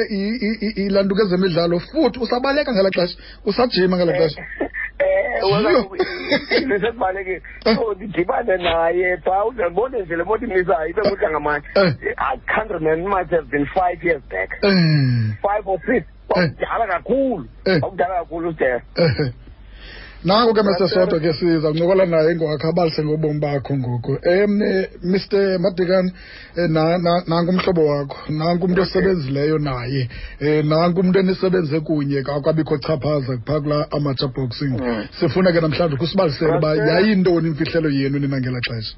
ilanduke 0.86 1.22
ezemidlalo 1.26 1.76
futhi 1.90 2.18
usabaleka 2.24 2.72
ngela 2.74 2.90
xesha 2.98 3.16
usajima 3.50 3.96
ngela 3.98 4.14
eh, 4.16 4.20
xesha 4.20 4.42
eh, 5.00 6.62
sekubalulekile 6.80 7.42
so 7.78 7.86
ndidibane 7.94 8.56
naye 8.66 9.10
phaa 9.26 9.44
uzandibone 9.50 9.96
nje 10.02 10.16
le 10.20 10.24
moto 10.30 10.44
imisayo 10.48 10.88
ibe 10.92 11.02
kuthi 11.10 11.26
angamanje 11.30 11.68
eh. 11.84 11.92
i 12.18 12.34
can't 12.52 12.70
remember 12.78 13.08
much 13.16 13.30
has 13.36 13.46
been 13.54 13.66
five 13.78 14.00
years 14.08 14.24
back 14.32 14.50
five 15.46 15.64
or 15.72 15.78
six 15.88 16.02
wakudala 16.30 16.86
kakhulu 16.94 17.42
wakudala 17.84 18.14
kakhulu 18.20 18.46
usitera 18.50 18.80
nanku 20.24 20.54
ke 20.54 20.62
mr 20.64 20.88
soto 20.90 21.20
ke 21.20 21.34
siza 21.34 21.68
kuncokola 21.72 22.06
naye 22.06 22.36
ngoku 22.36 22.68
abalise 22.68 23.04
ngobomi 23.04 23.40
bakho 23.40 23.74
ngoku 23.78 24.12
um 24.12 24.62
eh, 24.62 24.90
mr 25.04 25.60
madikane 25.64 26.12
eh, 26.58 26.68
nanku 27.28 27.50
umhlobo 27.50 27.86
wakho 27.86 28.18
nanku 28.34 28.66
umntu 28.66 28.82
osebenzileyo 28.82 29.58
naye 29.60 30.10
um 30.42 30.48
eh, 30.48 30.64
nanku 30.66 31.00
umntu 31.00 31.20
enisebenze 31.20 31.80
kunye 31.80 32.24
kakwabikho 32.24 32.78
chaphaza 32.78 33.38
phaa 33.48 33.62
kula 33.62 33.88
amatsha 33.92 34.28
boxing 34.28 34.76
sifuna 35.20 35.52
ke 35.52 35.62
namhlanje 35.62 35.96
kusibalisele 35.96 36.58
uba 36.58 36.76
yayintoni 36.76 37.48
imfihlelo 37.48 37.90
yenu 37.90 38.20
nina 38.20 38.60
xesha 38.68 38.96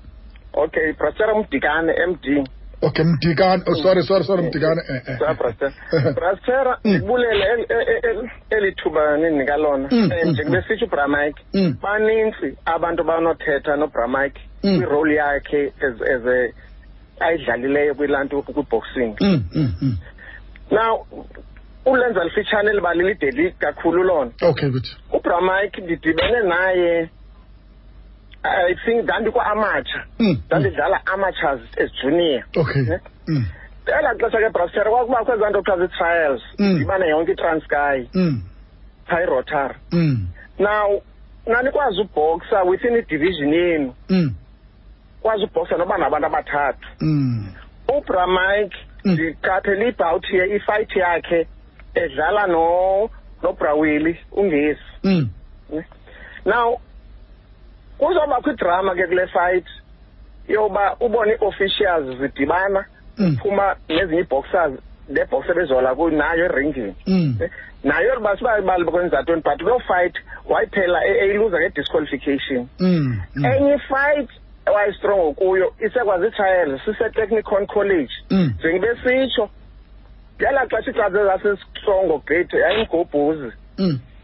okay 0.53 0.93
brasera 0.93 1.33
umdikane 1.33 1.93
m 2.09 2.43
okay 2.81 3.03
mdikana 3.05 3.63
oh, 3.67 3.75
sorry 3.83 4.01
mm. 4.01 4.07
sorry 4.09 4.23
sorry 4.25 4.41
mdikana 4.49 4.81
eh 4.89 5.01
eh 5.11 5.17
sabrasta 5.21 5.67
brastera 6.17 6.73
mm. 6.83 7.01
bulele 7.07 7.49
elithuba 8.49 9.17
ninika 9.17 9.57
lona 9.57 9.87
mm, 9.91 10.11
eh, 10.11 10.25
njengube 10.31 10.63
sithi 10.67 10.85
ubramike 10.85 11.41
baninzi 11.83 12.49
abantu 12.73 13.03
banothetha 13.03 13.75
nobramike 13.81 14.41
kwirole 14.61 15.15
yakhe 15.21 15.63
as 15.87 15.95
as 16.15 16.25
a 16.37 16.53
ayidlalileyo 17.27 17.93
kwilanto 17.95 18.41
kwiboxing 18.45 19.11
now 20.71 21.05
ulenza 21.85 22.23
lifitshane 22.23 22.73
libalile 22.73 23.13
de 23.15 23.53
kakhulu 23.59 24.03
lona 24.03 24.31
okay 24.41 24.69
good 24.69 24.87
ubramike 25.13 25.81
ndidibene 25.81 26.39
naye 26.53 27.09
Eh, 28.43 28.71
i 28.71 28.75
think 28.85 29.03
ndandikwa-amatsha 29.03 30.01
mm, 30.19 30.27
mm. 30.27 30.37
ndandidlala 30.47 30.97
amatures 31.13 31.61
as 31.83 31.91
junior 32.03 32.41
okay 32.61 32.81
eh? 32.95 32.99
mm. 33.29 33.43
elaa 33.99 34.15
xesha 34.21 34.37
ke 34.43 34.49
braster 34.55 34.87
kwakubakho 34.89 35.31
ezaa 35.35 35.49
nto 35.51 35.59
kuthiwa 35.61 35.77
zii-trials 35.81 36.41
mm. 36.61 36.73
ndibane 36.75 37.05
yonke 37.13 37.31
i-transky 37.35 37.97
pyrotar 39.07 39.71
now 40.67 40.89
nanikwazi 41.51 42.01
ubhoksa 42.03 42.57
within 42.69 42.93
idivision 43.01 43.51
yenu 43.59 43.89
kwazi 45.21 45.43
ubhoksa 45.47 45.75
noba 45.77 45.95
nabantu 46.01 46.27
abathathu 46.29 46.87
ubramike 47.97 48.77
ndiqaphele 49.09 49.83
ibhawuthi 49.91 50.33
ye 50.39 50.43
ifayithi 50.57 50.99
yakhe 51.05 51.39
edlala 52.01 52.43
nobrawili 53.43 54.13
ungesi 54.39 54.81
eh? 55.09 55.83
now 56.53 56.69
kuzobakho 58.01 58.51
idrama 58.51 58.95
ke 58.97 59.05
kule 59.09 59.25
fight 59.35 59.65
yoba 60.47 60.85
ubone 61.05 61.33
i-officials 61.37 62.17
zidibana 62.19 62.81
mm. 63.19 63.35
phuma 63.41 63.67
nezinye 63.89 64.21
i-boxers 64.25 64.73
le 65.15 65.23
box 65.29 65.41
ebezola 65.53 65.95
kunayo 65.99 66.43
eringini 66.49 66.93
mm. 67.07 67.37
eh, 67.43 67.51
nayo 67.83 68.19
basibali 68.19 68.85
kwenza 68.85 69.21
ntoni 69.21 69.41
but 69.41 69.61
loo 69.61 69.79
fight 69.79 70.15
wayiphela 70.49 71.05
e-, 71.05 71.17
eyiluza 71.25 71.57
ngedisqualification 71.59 72.67
mm, 72.79 73.21
enye 73.53 73.77
fight 73.89 74.29
wayistrongo 74.75 75.33
kuyo 75.33 75.73
isekwazi 75.85 76.27
itshayela 76.27 76.79
sisetechnicon 76.85 77.67
college 77.67 78.11
njengobe 78.31 78.89
sitsho 79.03 79.49
yala 80.39 80.65
xesha 80.71 80.91
iklasi 80.91 81.13
zasesitrongo 81.29 82.17
grade 82.27 82.57
yayimgobhuzi 82.63 83.49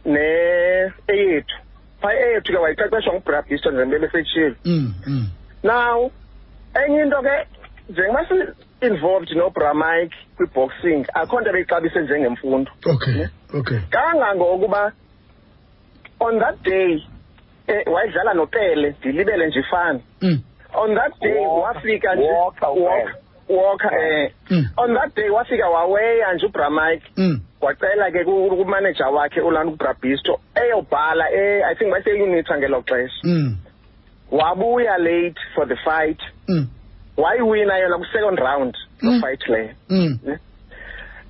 ne-eyethu 0.06 1.58
phaya 2.02 2.26
eyethike 2.28 2.58
wayicaceshwa 2.64 3.14
ngubrabhisto 3.14 3.72
njengento 3.72 4.06
ebesethile 4.08 4.56
mm, 4.66 4.94
mm. 5.08 5.26
now 5.64 6.12
enye 6.86 7.02
into 7.06 7.22
ke 7.28 7.36
njengoba 7.90 8.24
si-involved 8.30 9.32
nobramike 9.40 10.16
kwi-boxing 10.38 11.04
akho 11.14 11.40
nto 11.42 11.50
ebeyixabise 11.50 12.00
njengemfundo 12.02 12.72
okay 12.94 13.28
okay 13.54 13.80
kangangokuba 13.90 14.92
on 16.20 16.40
that 16.40 16.62
day 16.64 17.04
eh, 17.68 17.88
wayedlala 17.94 18.34
nopele 18.34 18.96
ndilibele 19.00 19.48
nje 19.48 19.60
ifani 19.60 20.02
mm. 20.22 20.42
on 20.74 20.96
that 20.96 21.20
day 21.22 21.46
wafika 21.48 22.16
nje 22.16 22.32
walker, 22.32 22.70
walker, 22.70 23.16
walker 23.50 23.94
eh, 24.02 24.32
mm. 24.50 24.66
on 24.78 24.94
that 24.96 25.16
day 25.16 25.30
wafika 25.30 25.70
waweya 25.70 26.34
nje 26.34 26.46
ubramike 26.46 27.12
mm. 27.18 27.42
kwacela 27.60 28.12
ke 28.12 28.24
kumanager 28.26 29.12
wakhe 29.14 29.42
uLand 29.42 29.78
Brabisto 29.78 30.40
eyobhala 30.56 31.26
eh 31.34 31.64
I 31.66 31.74
think 31.76 31.90
base 31.94 32.12
unit 32.14 32.46
ngelo 32.50 32.82
xesha 32.84 33.24
mm 33.26 33.56
wabuya 34.32 34.98
late 35.00 35.40
for 35.56 35.66
the 35.66 35.76
fight 35.86 36.20
mm 36.50 36.68
wayiwina 37.18 37.78
yona 37.80 37.98
ku 37.98 38.06
second 38.14 38.38
round 38.38 38.76
no 39.02 39.12
mm. 39.12 39.22
fight 39.22 39.42
leyo 39.48 39.74
mm 39.90 40.40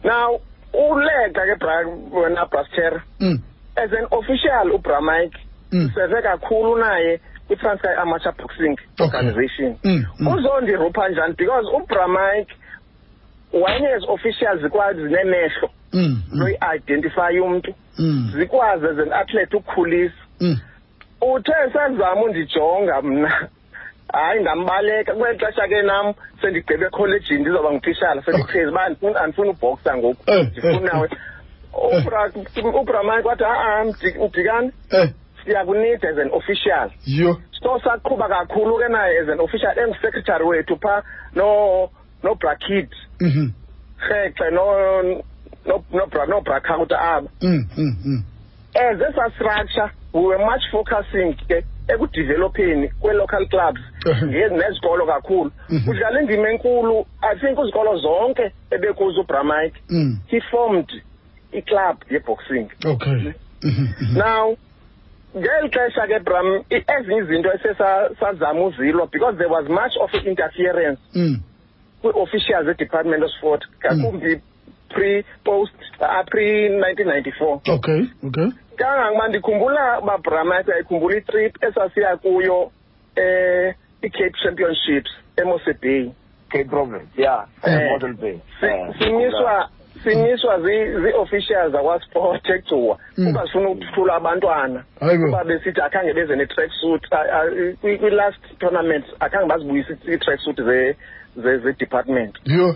now 0.03 0.39
ulega 0.74 1.43
ke 1.55 1.55
bra 1.60 1.86
wena 2.12 2.46
Braster 2.51 3.03
mm 3.19 3.39
as 3.77 3.91
an 3.93 4.07
official 4.12 4.67
ubra 4.75 5.00
Mike 5.01 5.38
mm. 5.72 5.91
seve 5.96 6.22
kakhulu 6.22 6.75
naye 6.77 7.19
i-Franska 7.50 7.88
Amateur 8.01 8.31
Boxing 8.34 8.75
Organization 9.00 9.77
mm, 9.84 10.27
uzondirupha 10.27 11.10
njani 11.10 11.34
because 11.38 11.67
ubra 11.74 12.07
Mike 12.07 12.51
wayenezo 13.53 14.12
officials 14.13 14.72
kwazi 14.72 15.01
nemehlo 15.01 15.69
noyi-identifya 16.32 17.29
mm. 17.32 17.41
umuntu 17.44 17.75
mm. 17.98 18.32
zikwazi 18.39 18.86
as 18.86 18.98
an 19.00 19.13
athlete 19.13 19.58
ukukhulisa 19.58 20.15
mm. 20.39 20.58
uthe 21.22 21.51
sezama 21.74 22.22
undijonga 22.24 23.01
mna 23.01 23.50
hayi 24.13 24.41
ndambaleka 24.41 25.13
kweli 25.15 25.39
xesha 25.39 25.67
ke 25.67 25.82
nam 25.82 26.13
sendigqibe 26.41 26.86
ekholejini 26.86 27.39
ndizoba 27.39 27.72
ngutitshala 27.72 28.22
sendihlezi 28.24 28.72
uba 28.72 29.22
andifuna 29.22 29.50
ubhoksa 29.50 29.98
ngoku 29.98 30.24
eh. 30.32 30.48
ndifunawe 30.51 31.10
ubramike 32.74 33.27
wathi 33.27 33.44
a-a 33.44 33.82
ah, 33.82 33.82
ah, 33.82 34.24
udikani 34.25 34.72
eh. 34.91 35.10
siyakunida 35.46 36.10
as 36.10 36.17
an 36.17 36.32
official 36.32 36.91
yho 37.06 37.41
so 37.63 37.79
saqhuba 37.79 38.27
kakhulu 38.27 38.77
ke 38.77 38.88
naye 38.91 39.20
as 39.20 39.29
an 39.29 39.39
official 39.39 39.74
engusecretary 39.79 40.44
wethu 40.46 40.77
phaa 40.82 41.03
nobrakid 42.24 42.89
mhm. 43.20 43.50
rhexe 44.00 44.50
nobrakhaunta 46.27 46.97
aba 47.01 47.29
mm, 47.41 47.65
mm, 47.77 47.95
mm. 48.05 48.24
as 48.75 49.00
esa 49.01 49.31
structure 49.36 49.91
we 50.13 50.21
were 50.21 50.39
much 50.45 50.63
focusing 50.71 51.33
ke 51.47 51.63
ekudevelopheni 51.89 52.89
kwe-local 53.01 53.47
clubs 53.50 53.81
uh-huh. 54.05 54.51
nezikolo 54.51 55.05
kakhulu 55.05 55.51
mm-hmm. 55.69 55.89
udlala 55.89 56.21
indima 56.21 56.50
enkulu 56.50 57.05
i 57.21 57.36
think 57.39 57.59
izikolo 57.59 57.97
zonke 57.97 58.51
ebekuzo 58.71 59.21
ubramike 59.21 59.79
he 60.27 60.41
formed 60.41 60.89
iclub 61.53 61.97
yeboxing 62.12 62.67
okay 62.86 63.13
mm-hmm. 63.13 63.33
Mm-hmm, 63.63 64.17
now 64.17 64.57
ngeli 65.38 65.69
xesha 65.69 66.07
ke 66.07 66.19
bram 66.19 66.63
ezinye 66.69 67.17
izinto 67.21 67.50
esesazama 67.55 68.63
uzilwa 68.65 69.07
because 69.12 69.38
there 69.38 69.50
was 69.50 69.65
much 69.69 69.95
of 70.01 70.25
interference 70.25 71.00
kwii-officials 72.03 72.67
e-department 72.74 73.24
of 73.24 73.31
sport 73.38 73.63
ngakumbi 73.79 74.41
pre 74.94 75.12
post 75.48 75.75
uh, 76.00 76.24
pre 76.32 76.48
1994 76.70 77.74
okay 77.75 78.00
okay 78.27 78.48
kangangoba 78.79 79.27
ndikhumbula 79.29 79.86
babramai 80.08 80.63
siyayikhumbula 80.63 81.15
itrip 81.22 81.53
esasiya 81.63 82.15
kuyo 82.22 82.72
eh 83.17 83.75
i-cape 84.06 84.36
championships 84.44 85.12
emose 85.38 85.74
bay 85.82 86.10
cape 86.51 86.70
province 86.72 87.10
ya 87.20 87.46
yeah. 87.67 87.84
eh, 87.84 87.89
model 87.91 88.13
bay 88.15 88.36
simiswa 89.01 89.70
simiswa 90.04 90.54
zii-officials 90.62 91.72
zakwasport 91.72 92.46
ekugcuwa 92.50 92.98
mm. 93.18 93.25
kuba 93.27 93.46
sifuna 93.46 93.70
ukuthula 93.70 94.13
abantwana 94.16 94.84
kuba 95.00 95.44
besithi 95.44 95.82
akhange 95.82 96.13
beze 96.13 96.36
ne-tracksuit 96.36 97.04
kwi-last 97.82 98.42
tournament 98.60 99.06
akhange 99.20 99.46
bazibuyise 99.50 99.98
ii-tracksuit 100.10 100.58
zedepartment 101.36 102.36
mm. 102.46 102.75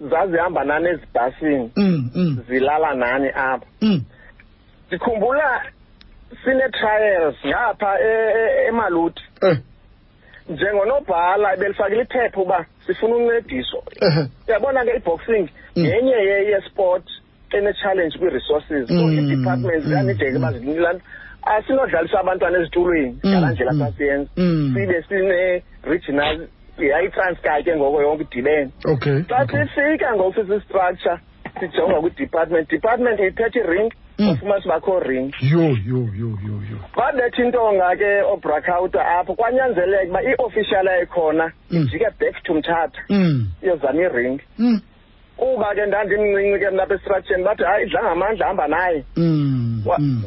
zazihamba 0.00 0.64
nani 0.64 0.88
ezibhasini 0.88 1.70
mm, 1.76 2.10
mm. 2.14 2.38
zilala 2.48 2.94
nani 2.94 3.28
apha 3.28 3.66
mm. 3.80 4.04
ndikhumbula 4.88 5.62
sine-trials 6.44 7.36
ngapha 7.46 8.00
e, 8.00 8.12
e, 8.36 8.66
emaluthi 8.68 9.22
eh. 9.42 9.58
njengonobhala 10.48 11.56
belifakile 11.56 12.02
iphepha 12.02 12.40
uba 12.40 12.66
sifuna 12.86 13.16
uncediso 13.16 13.78
uyabona 14.48 14.80
eh. 14.80 14.86
ke 14.92 14.96
i-boxing 14.96 15.46
yenye 15.74 16.16
yesport 16.52 17.04
ene-challenge 17.50 18.18
kwii-resources 18.18 18.86
so 18.88 19.10
ii-departments 19.12 19.86
ziyanideke 19.86 20.36
uba 20.36 20.52
zilanto 20.52 21.04
asinodlalisa 21.42 22.20
abantwana 22.20 22.58
ezitulweni 22.58 23.18
ngala 23.26 23.50
ndlela 23.50 23.72
sasiyenza 23.72 24.30
sibe 24.74 25.02
sine-regional 25.08 26.48
yayi-transcar 26.78 27.64
ke 27.64 27.74
ngoko 27.76 28.02
yonke 28.02 28.24
idibene 28.30 28.70
okay 28.86 29.24
xa 29.28 29.46
sifika 29.74 30.14
ngoku 30.14 30.40
sisistructure 30.40 31.18
sijonga 31.60 31.98
kwi-department 32.00 32.68
department 32.70 33.18
yayithetha 33.18 33.58
iring 33.60 33.90
ufumanisa 34.18 34.68
mm. 34.68 34.72
uba 34.72 34.80
kho 34.80 34.94
ring 35.00 35.32
yho 35.40 35.60
yho 35.86 36.00
yho 36.18 36.30
yho 36.46 36.56
yho 36.70 36.78
babetha 36.96 37.42
intonga 37.44 37.96
ke 37.96 38.10
obrakhawuta 38.32 39.02
apho 39.18 39.34
kwanyanzeleka 39.34 40.08
uba 40.10 40.20
i-official 40.22 40.86
yayikhona 40.86 41.52
ijike 41.70 42.06
mm. 42.08 42.18
back 42.18 42.42
to 42.42 42.54
mthatha 42.54 43.00
mm. 43.08 43.46
iyozama 43.62 44.02
iring 44.02 44.40
kuba 45.36 45.74
ke 45.74 45.86
ndandimncinci 45.86 46.58
ke 46.60 46.70
mna 46.70 46.82
apha 46.82 46.94
esitratsheni 46.94 47.44
bathi 47.44 47.64
hayi 47.64 47.86
idla 47.86 48.02
ngamandla 48.02 48.46
hamba 48.46 48.68
naye 48.68 49.04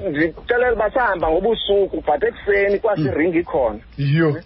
ndixelela 0.09 0.73
uba 0.73 0.91
sahamba 0.91 1.29
ngobusuku 1.29 2.03
but 2.05 2.23
ekuseni 2.23 2.79
kwasiringi 2.79 3.39
ikhona 3.39 3.79
yho 3.97 4.37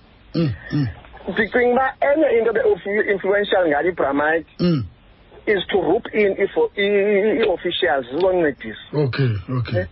ndicinga 1.27 1.85
uba 1.93 1.93
enye 2.07 2.29
into 2.39 2.53
be-influential 2.53 3.63
ngayo 3.67 3.91
ibramite 3.91 4.47
mm. 4.59 4.81
is 5.45 5.61
to 5.67 5.77
roop 5.81 6.07
in 6.13 6.31
ii-officials 6.39 8.05
zizoncedisa 8.09 8.81
okay 9.03 9.31
okay 9.59 9.85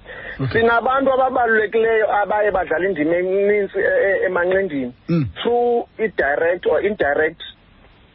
sinabantu 0.53 1.09
ababalulekileyo 1.15 2.05
abaye 2.23 2.49
badlala 2.55 2.85
indima 2.89 3.15
eninzi 3.19 3.79
e- 3.89 4.01
e- 4.07 4.19
emanqindini 4.27 4.93
mm. 5.09 5.23
through 5.43 5.85
i-direct 6.05 6.63
or 6.71 6.79
indirect 6.87 7.41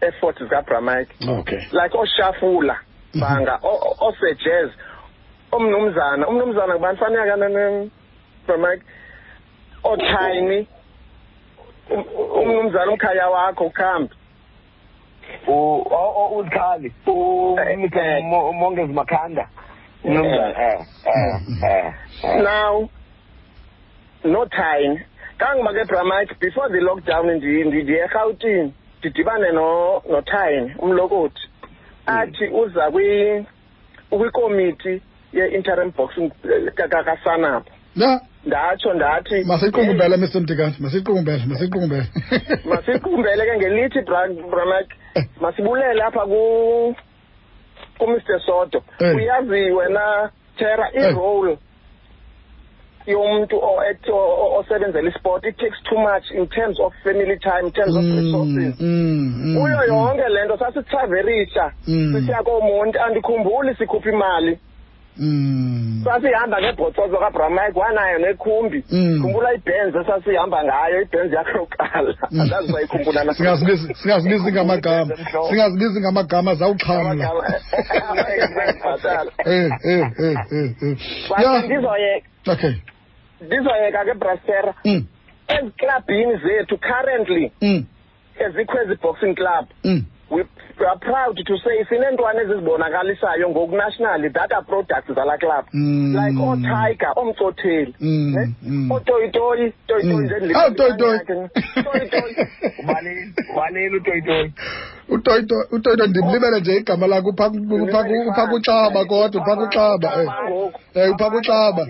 effort 0.09 0.37
zikabramike 0.43 1.13
okay 1.39 1.61
like 1.77 1.93
ooshafula 1.99 2.75
mm-hmm. 2.77 3.21
banga 3.21 3.55
oosejez 3.63 4.71
omnumzana 5.53 6.29
umnumzana 6.29 6.73
kubantu 6.75 6.99
faneka 7.05 7.37
bramike 8.47 8.85
ootshayini 9.85 10.57
oh. 10.57 10.61
mm 10.61 10.63
-hmm. 10.63 10.80
umnumzana 12.42 12.90
umkhaya 12.92 13.29
wakho 13.29 13.64
ukhambi 13.64 14.14
uzikhali 16.38 16.92
eh, 17.59 17.90
eh. 17.96 18.24
umongezi 18.50 18.92
makhanda 18.92 19.48
eh, 20.05 21.92
now 22.42 22.88
no 24.24 24.44
time 24.46 25.03
kangoba 25.38 25.72
ke 25.72 25.85
bramike 25.88 26.35
before 26.40 26.68
the 26.68 26.79
lockdown 26.81 27.31
ndiye 27.37 27.98
erhawutini 28.00 28.72
ndidibane 29.00 29.53
notine 29.53 30.76
umlokothi 30.79 31.48
hmm. 32.07 32.16
athi 32.18 32.44
uza 32.48 32.90
kwikomiti 34.11 35.03
ye-interim 35.33 35.90
boxing 35.96 36.31
kasanapho 37.05 37.68
ndatsho 38.44 38.92
ndathi 38.94 39.38
masiqukumbele 39.44 40.16
mr 40.16 40.40
mdikane 40.40 40.74
masiqukumbele 40.83 41.42
masiqukumbele 41.48 42.09
masiqukumbele 42.70 43.42
ke 43.46 43.55
ngelithi 43.61 44.00
branak 44.50 44.88
eh. 45.16 45.24
masibulele 45.40 46.00
apha 46.03 46.24
kumr 47.98 48.18
sodo 48.46 48.79
eh. 49.00 49.14
uyazi 49.16 49.61
wena 49.76 50.31
tera 50.59 50.87
irole 51.05 51.53
eh. 51.53 51.59
yomuntu 53.12 53.57
osebenzela 54.59 55.09
isport 55.12 55.44
it 55.44 55.57
takes 55.59 55.81
too 55.85 55.98
much 56.00 56.31
in 56.33 56.46
terms 56.48 56.81
of 56.81 56.92
family 57.05 57.37
time 57.44 57.66
in 57.68 57.72
terms 57.72 57.94
of 57.96 58.03
mm, 58.05 58.16
resources 58.20 58.74
mm, 58.81 59.35
mm, 59.37 59.61
kuyo 59.61 59.79
yonke 59.88 60.29
lento 60.29 60.59
sasitsaverisha 60.59 61.72
sisiya 61.85 62.42
koomonti 62.42 62.98
andikhumbuli 62.98 63.74
sikhupha 63.76 64.09
imali 64.11 64.59
Mm. 65.18 66.05
sasihamba 66.05 66.57
ngebhotsotso 66.62 67.16
kabromike 67.25 67.79
wanayo 67.83 68.16
nekhumbi 68.25 68.79
mm. 68.92 69.16
khumbula 69.23 69.49
ibhenzi 69.59 69.96
esasihamba 70.03 70.59
ngayo 70.68 70.96
ibhenzi 71.05 71.35
yakho 71.38 71.57
yokuqala 71.59 72.11
mm. 72.33 72.40
andazi 72.42 72.70
bayikhumbula 72.75 73.20
singazibizi 73.94 74.53
ngamagama 74.55 75.12
singazibizi 75.51 75.99
ngamagama 76.03 76.51
zawuxhamla 76.61 77.27
eh, 79.46 79.70
eh, 79.92 80.07
eh, 80.23 80.37
ndizoyeka 80.79 82.23
okay 82.53 82.75
ndizoyeka 83.46 84.01
ke 84.09 84.14
brastera 84.20 84.73
mm. 84.85 85.03
eziklabhini 85.55 86.35
zethu 86.44 86.77
currently 86.88 87.44
mm. 87.62 87.81
ezikho 88.44 88.77
ezi-boxing 88.83 89.35
club 89.40 89.66
mm. 89.85 90.01
we 90.31 90.42
we 90.81 90.87
are 90.87 90.99
proud 90.99 91.37
to 91.37 91.55
say 91.64 91.75
sineentwana 91.93 92.40
ezizibonakalisayo 92.45 93.49
ngokunationally 93.51 94.29
that 94.33 94.53
are 94.53 94.64
products 94.64 95.12
zala 95.14 95.37
club 95.38 95.64
mm. 95.75 96.16
like 96.21 96.37
ootiger 96.40 97.12
oomcotheli 97.16 97.95
mm. 98.01 98.38
eh? 98.38 98.49
mm. 98.62 98.90
ootoyitoyi 98.93 99.73
toyitoyi 99.87 100.25
mm. 100.25 100.29
zendlitoyitoyi 100.29 101.40
oh, 102.38 102.83
ubaleli 102.83 103.33
ubaleli 103.53 103.97
utoyitoyi 103.97 104.53
utoyito 105.11 105.55
utoyito 105.73 106.07
ndimlibele 106.07 106.57
nje 106.61 106.73
igama 106.81 107.07
lakhe 107.11 107.29
uphaka 107.31 108.42
uxaba 108.57 109.01
kodwa 109.11 109.40
uphaka 109.42 109.62
uxaba 109.66 110.09
um 110.16 110.29
eh. 110.94 111.07
eh, 111.07 111.14
uphaka 111.14 111.37
uxaba 111.40 111.83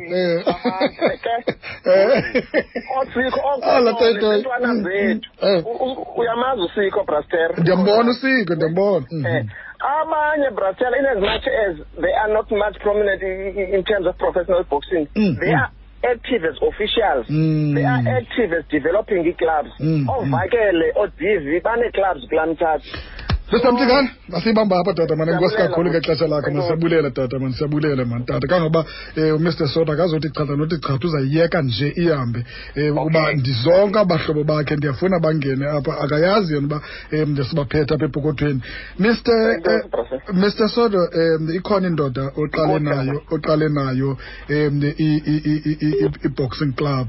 eh. 5.41 5.67
umuyamazi 5.67 6.63
usiko 6.67 7.01
braster 7.09 7.49
ndiyambona 7.61 8.11
usiko 8.11 8.53
ndiyambona 8.55 9.07
mm-hmm. 9.13 9.43
abanye 10.01 10.49
braster 10.51 10.93
in 10.99 11.07
as 11.13 11.19
much 11.31 11.47
as 11.67 11.73
they 12.03 12.15
are 12.23 12.33
not 12.33 12.49
much 12.51 12.77
prominent 12.83 13.23
in 13.75 13.83
terms 13.85 14.07
of 14.07 14.17
professional 14.19 14.65
boxing 14.65 15.07
mm-hmm. 15.17 15.39
they 15.45 15.53
are 15.55 15.71
active 16.05 16.45
as 16.45 16.57
officials 16.63 17.27
mm. 17.29 17.75
they 17.75 17.85
are 17.85 18.01
active 18.17 18.53
as 18.53 18.65
developing 18.71 19.25
iclubs 19.27 19.71
mm, 19.79 19.89
mm. 19.89 20.09
ovakele 20.09 20.93
oDV 21.03 21.63
bane 21.63 21.89
clubs 21.93 22.23
kulaa 22.31 22.47
mthatha 22.47 22.81
Mr 23.53 23.73
Mthingane 23.73 24.11
masibamba 24.29 24.81
apha 24.81 24.95
tata 24.95 25.17
mani 25.17 25.33
inkosi 25.33 25.57
kakhulu 25.57 25.91
ngexesha 25.91 26.27
lakho 26.29 26.51
masiyabulela 26.55 27.11
tata 27.11 27.39
mani 27.39 27.55
siyabulela 27.55 28.05
mani 28.05 28.25
tata 28.25 28.47
kangoba 28.47 28.85
um 29.17 29.23
eh, 29.23 29.41
Mr 29.41 29.67
Soda 29.69 29.93
akazothi 29.93 30.31
chatha 30.31 30.57
nothi 30.57 30.79
chatha 30.79 31.07
uzayiyeka 31.07 31.63
nje 31.63 31.89
ihambe 31.97 32.39
um 32.39 32.83
eh, 32.83 32.95
ukuba 32.97 33.33
ndizonke 33.33 33.99
abahlobo 33.99 34.45
bakhe 34.45 34.77
ndiyafuna 34.77 35.19
bangene 35.19 35.67
apha 35.67 35.99
akayazi 36.01 36.55
yena 36.55 36.67
uba 36.67 36.77
um 36.77 37.19
eh, 37.19 37.29
ndisibaphethe 37.29 37.95
apha 37.95 38.05
epokothweni 38.07 38.61
Mr 38.99 40.33
Mr 40.43 40.67
Soda 40.75 40.99
um 41.25 41.51
ikhona 41.59 41.87
indoda 41.91 42.25
oqale 42.43 42.79
nayo 42.89 43.17
oqale 43.35 43.67
nayo 43.69 44.11
um 44.51 44.93
i-boxing 46.29 46.73
club 46.79 47.09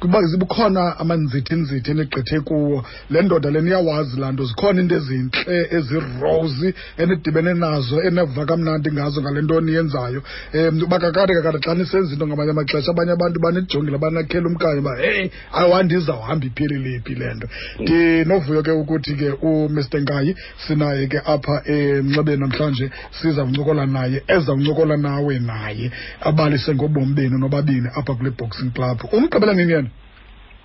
kuba 0.00 0.18
zibukhona 0.30 0.84
amanzithinzithi 1.02 1.88
enigqithe 1.92 2.36
kuwo 2.46 2.84
le 3.10 3.22
ndoda 3.22 3.48
lena 3.54 3.68
iyawazi 3.70 4.12
laa 4.20 4.32
nto 4.34 4.44
zikhona 4.50 4.78
into 4.82 4.94
ezintle 5.00 5.56
ezirozi 5.78 6.68
enidibene 7.04 7.52
nazo 7.64 7.96
eneva 8.08 8.42
kamnandi 8.50 8.88
ngazo 8.96 9.18
ngale 9.22 9.40
nto 9.44 9.56
niyenzayo 9.66 10.20
um 10.58 10.76
uba 10.86 10.96
kakade 11.04 11.32
xa 11.64 11.72
nisenza 11.78 12.10
into 12.14 12.24
ngamanye 12.28 12.50
amaxesha 12.54 12.90
abanye 12.92 13.12
abantu 13.16 13.36
banijongile 13.44 13.98
banakhela 14.04 14.46
umkanye 14.50 14.80
uba 14.82 14.92
heyi 15.02 15.26
awandizawuhamba 15.60 16.44
iphelile 16.48 16.90
iphi 16.98 17.14
le 17.20 17.26
nto 17.36 17.46
ndinovuyo 17.82 18.60
ke 18.66 18.72
ukuthi 18.80 19.12
ke 19.20 19.28
umr 19.50 19.86
nkayi 20.02 20.32
sinaye 20.64 21.02
ke 21.12 21.18
apha 21.34 21.56
emncebeni 21.76 22.40
namhlanje 22.42 22.86
sizawuncokola 23.18 23.82
naye 23.94 24.18
ezawuncokola 24.34 24.94
nawe 25.06 25.34
naye 25.50 25.86
abalise 26.28 26.70
ngobomi 26.76 27.12
benu 27.18 27.36
nobabini 27.42 27.88
apha 27.98 28.12
kule 28.16 28.30
boxing 28.38 28.70
club 28.76 28.96
umgqibela 29.16 29.52
nini 29.58 29.72
yena 29.76 29.90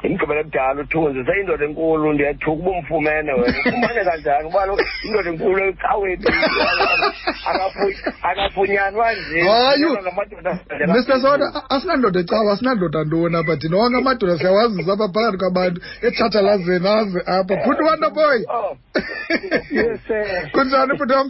imgqibelo 0.08 0.39
ebudala 0.44 0.78
uthunzi 0.84 1.20
seyindoda 1.30 1.63
enkulu 1.68 2.08
ndiyathuka 2.13 2.60
uba 2.62 2.72
umfumene 2.80 3.32
wena 3.39 3.54
ufumane 3.60 4.02
kanjani 4.08 4.46
uba 4.52 4.62
lo 4.68 4.74
indoda 5.06 5.30
enkulu 5.32 5.60
ecaweni 5.72 6.26
akafunyanwa 8.30 9.06
njenmr 9.16 10.98
soda 11.26 11.46
asinandoda 11.74 12.18
ecawa 12.24 12.50
asinandoda 12.54 13.00
ntoni 13.08 13.36
apha 13.39 13.54
thina 13.62 13.76
onke 13.84 13.98
amadoda 14.02 14.34
siyawazisa 14.39 14.92
apha 14.96 15.08
phakathi 15.13 15.38
kwabantu 15.42 15.78
etshatshalazeni 16.08 16.88
aze 16.98 17.20
apha 17.36 17.54
bhuti 17.63 17.82
wantoboya 17.88 18.52
oh. 18.58 18.70
kunjani 20.54 20.94
bhuti 21.00 21.13
wam 21.18 21.28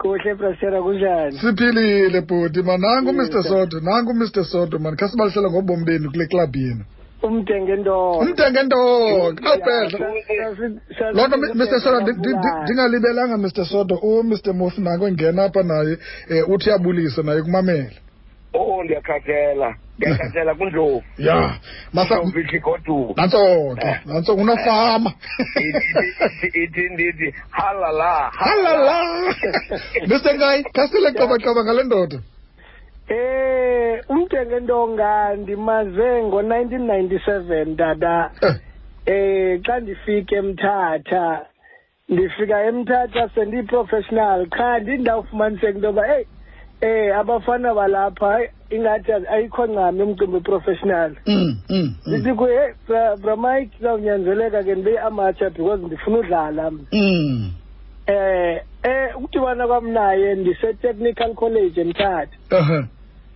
kuhle 0.00 0.30
brasera 0.40 0.78
kunjani 0.86 1.36
siphilile 1.42 2.20
bhuti 2.28 2.60
ma 2.66 2.74
nangu 2.84 3.08
umr 3.12 3.26
sodo 3.50 3.76
nangu 3.88 4.10
umr 4.14 4.26
sodo 4.52 4.74
mani 4.82 4.96
khe 4.98 5.06
sibalisele 5.12 5.48
ngobomi 5.52 5.84
benu 5.88 6.06
kule 6.12 6.26
klabhu 6.32 6.60
yenu 6.68 6.84
umdengendoka 7.24 8.18
umdengendoka 8.18 9.44
awubhedla 9.46 10.50
loo 11.16 11.26
nto 11.26 11.36
mr 11.60 11.80
sodo 11.86 12.00
ndingalibelanga 12.62 13.36
mr 13.44 13.64
sodo 13.72 13.94
umr 14.12 14.38
mosi 14.60 14.80
nanko 14.86 15.04
engena 15.10 15.40
apha 15.48 15.62
naye 15.70 15.94
um 16.30 16.52
uthi 16.52 16.68
uyabulisa 16.68 17.22
naye 17.26 17.42
kumamele 17.46 17.90
Oh 18.56 18.82
ndiyakhathela 18.84 19.68
ndiyakhathela 19.98 20.54
kundlovu 20.54 20.98
ya 21.28 21.36
masaufihle 21.96 22.56
igoduka 22.58 23.14
nantso 23.20 23.38
nto 23.76 23.86
eh. 23.88 23.96
nantso 24.06 24.34
unofama 24.34 25.10
eh, 25.60 26.62
ithi 26.62 26.84
ndithi 26.94 27.28
halala 27.50 28.12
halala 28.42 28.94
mr 30.10 30.30
nkayi 30.36 30.62
khasile 30.76 31.08
qabaqaba 31.18 31.60
ngale 31.64 31.82
ndoda 31.88 32.16
um 33.16 33.83
eh 33.96 34.02
umdenge 34.12 34.58
ndonga 34.64 35.10
ndimaze 35.40 36.08
ngo-1997 36.22 37.74
dada 37.80 38.16
eh 39.06 39.60
xa 39.66 39.74
ndifike 39.82 40.34
emthatha 40.42 41.26
ndifika 42.12 42.56
emthatha 42.70 43.22
sendiyi-professional 43.34 44.38
qha 44.54 44.68
ndindawufumaniseka 44.82 45.68
into 45.74 45.86
yoba 45.88 46.04
eyi 46.16 46.24
eh 46.86 47.16
abafana 47.20 47.68
balapha 47.78 48.26
hayi 48.32 48.46
ingathi 48.74 49.10
ayikho 49.34 49.62
ncam 49.70 49.96
emcimbi 50.04 50.40
professional 50.50 51.10
mm, 51.26 51.36
mm, 51.36 51.56
mm. 51.70 51.94
ndithi 52.08 52.32
kuye 52.38 52.58
hey 52.58 53.16
bra 53.22 53.34
mike 53.44 53.72
zawunyanzeleka 53.82 54.58
ke 54.66 54.72
ndibe 54.74 54.90
yi-amatsha 54.96 55.48
because 55.54 55.80
ndifuna 55.86 56.16
udlala 56.18 56.70
mna 56.70 56.86
eh 58.14 58.54
eh 58.90 59.06
ukudibana 59.16 59.64
kwam 59.70 59.86
naye 59.96 60.34
ndise-technical 60.40 61.32
college 61.34 61.76
emthatha 61.80 62.86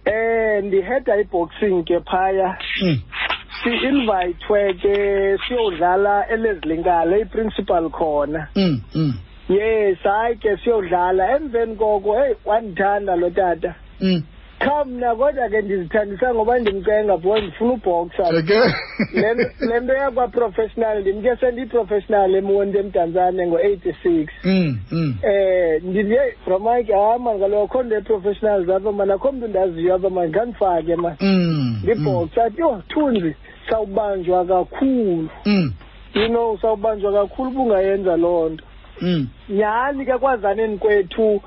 Eh 0.08 0.60
ndiheda 0.64 1.14
iboxing 1.20 1.84
ke 1.84 1.98
phaya. 2.08 2.56
Hmm. 2.80 2.98
Si 3.60 3.70
invite 3.90 4.40
ke 4.82 4.96
siyodlala 5.44 6.14
elezilinkala 6.34 7.14
iprincipal 7.24 7.90
khona. 7.90 8.48
Mm. 8.56 8.76
mm. 9.00 9.12
Yes, 9.56 9.98
hayi 10.04 10.34
ke 10.44 10.52
siyodlala 10.64 11.28
emveni 11.36 11.76
koko 11.82 12.16
hey 12.22 12.32
wandithanda 12.48 13.16
lo 13.20 13.30
tata. 13.40 13.74
Mm. 14.04 14.20
cha 14.60 14.84
mna 14.84 15.14
kodwa 15.14 15.48
ke 15.50 15.60
ndizithandisa 15.62 16.34
ngoba 16.34 16.58
ndimcenga 16.58 17.16
because 17.16 17.42
ndifuna 17.42 17.72
ubhoxa 17.78 18.26
le 18.32 19.80
nto 19.80 19.92
yakwaprofessional 19.98 20.96
ndimke 21.02 21.30
sendiyiprofessional 21.40 22.34
emonti 22.34 22.76
emdantsane 22.82 23.42
ngo-eighty 23.48 23.92
six 24.02 24.26
um 24.44 24.52
mm, 24.52 24.78
mm. 24.92 25.12
eh, 25.22 25.82
ndiye 25.82 26.24
from 26.44 26.62
mike 26.66 26.92
hayi 26.92 27.18
mani 27.22 27.40
kaloku 27.40 27.64
akho 27.68 27.78
nto 27.86 27.96
eprofessionals 28.02 28.68
apha 28.68 28.92
mani 28.98 29.12
akho 29.12 29.28
mntu 29.32 29.46
ndaziyo 29.48 29.94
apha 29.94 30.10
mani 30.10 30.30
ngandifake 30.32 30.96
mani 30.96 31.16
mm, 31.20 31.78
ndibhoxa 31.82 32.44
athi 32.44 32.60
yho 32.60 32.74
thunzi 32.90 33.32
sawubanjwa 33.70 34.44
kakhulu 34.44 35.28
you 36.14 36.26
know 36.28 36.58
sawubanjwa 36.58 37.12
kakhulu 37.12 37.48
ubungayenza 37.50 38.16
loo 38.16 38.48
nto 38.48 38.64
nyhani 39.50 40.04
ke 40.04 40.18
kwazaneni 40.18 40.78
kwethu 40.78 41.40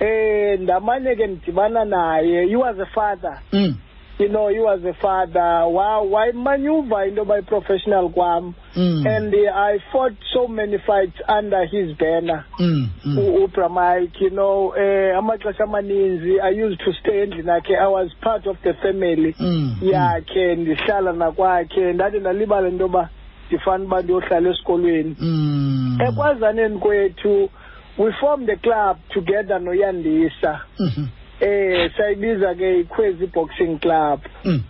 Eh, 0.00 0.56
ndamane 0.60 1.14
ke 1.16 1.26
ndidibana 1.26 1.84
naye 1.84 2.46
he 2.48 2.56
was 2.56 2.74
a 2.78 2.86
father 2.86 3.38
mm. 3.52 3.74
you 4.18 4.28
know 4.30 4.48
he 4.48 4.58
was 4.58 4.80
a 4.84 4.94
father 4.94 5.64
wayimanyuva 5.68 7.08
into 7.08 7.20
yoba 7.20 7.42
professional 7.46 8.08
kwam 8.08 8.54
mm. 8.76 9.06
and 9.06 9.34
uh, 9.34 9.56
i 9.56 9.78
fought 9.92 10.14
so 10.32 10.48
many 10.48 10.78
fights 10.86 11.20
under 11.28 11.66
his 11.66 11.92
banner 11.98 12.46
mm. 12.58 12.88
mm. 13.04 13.18
ubramike 13.44 14.18
you 14.24 14.30
know 14.30 14.70
eh 14.74 15.12
amaxesha 15.18 15.64
amaninzi 15.64 16.40
i 16.40 16.48
used 16.50 16.80
to 16.84 16.92
stay 17.02 17.20
endlini 17.22 17.50
akhe 17.58 17.76
i 17.76 17.86
was 17.96 18.08
part 18.22 18.46
of 18.46 18.56
the 18.62 18.72
family 18.80 19.34
mm. 19.38 19.76
mm. 19.82 19.90
yakhe 19.90 20.46
ndihlala 20.62 21.12
nakwakhe 21.12 21.92
ndade 21.92 22.20
ndalibala 22.24 22.68
into 22.68 22.84
yoba 22.86 23.08
ndifana 23.48 23.84
uba 23.84 24.02
ndiyohlala 24.02 24.50
esikolweni 24.50 25.16
mm. 25.20 25.98
ekwazaneni 26.06 26.78
kwethu 26.78 27.50
we 27.98 28.12
formed 28.20 28.48
the 28.48 28.56
club 28.62 28.98
together 29.14 29.58
noyandisa 29.58 30.60
mm 30.78 30.88
-hmm. 30.88 31.06
eh 31.46 31.90
sayibiza 31.96 32.54
ke 32.54 32.78
ikhwezi 32.80 33.26
boxing 33.26 33.78
club 33.80 34.20
mm. 34.44 34.62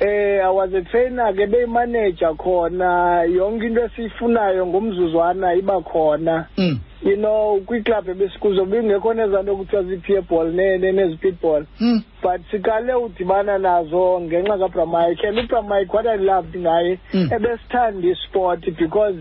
eh 0.00 0.44
i 0.44 0.50
was 0.54 0.74
a 0.74 0.82
trainer 0.82 1.34
ke 1.36 1.46
beyimanager 1.46 2.34
khona 2.36 3.22
yonke 3.22 3.66
into 3.66 3.80
esiyifunayo 3.84 4.66
ngomzuzwana 4.66 5.54
iba 5.54 5.80
khona 5.80 6.46
mm. 6.56 6.78
you 7.02 7.16
know 7.16 7.60
kwiclub 7.60 8.08
ebesikuzo 8.08 8.64
bingekho 8.64 9.14
nezanto 9.14 9.56
kuthiwa 9.56 9.82
zii-peer 9.82 10.22
ball 10.28 10.46
nezi-pit 10.54 11.40
ball 11.42 11.64
mm. 11.80 12.02
but 12.22 12.50
sikale 12.50 12.94
udibana 12.94 13.58
nazo 13.58 14.20
ngenxa 14.20 14.58
kabramike 14.58 15.26
and 15.28 15.38
ubramike 15.38 15.96
what 15.96 16.06
i 16.06 16.16
loved 16.18 16.56
ngaye 16.60 16.98
mm. 17.14 17.28
ebesithanda 17.36 18.08
isport 18.08 18.70
because 18.76 19.16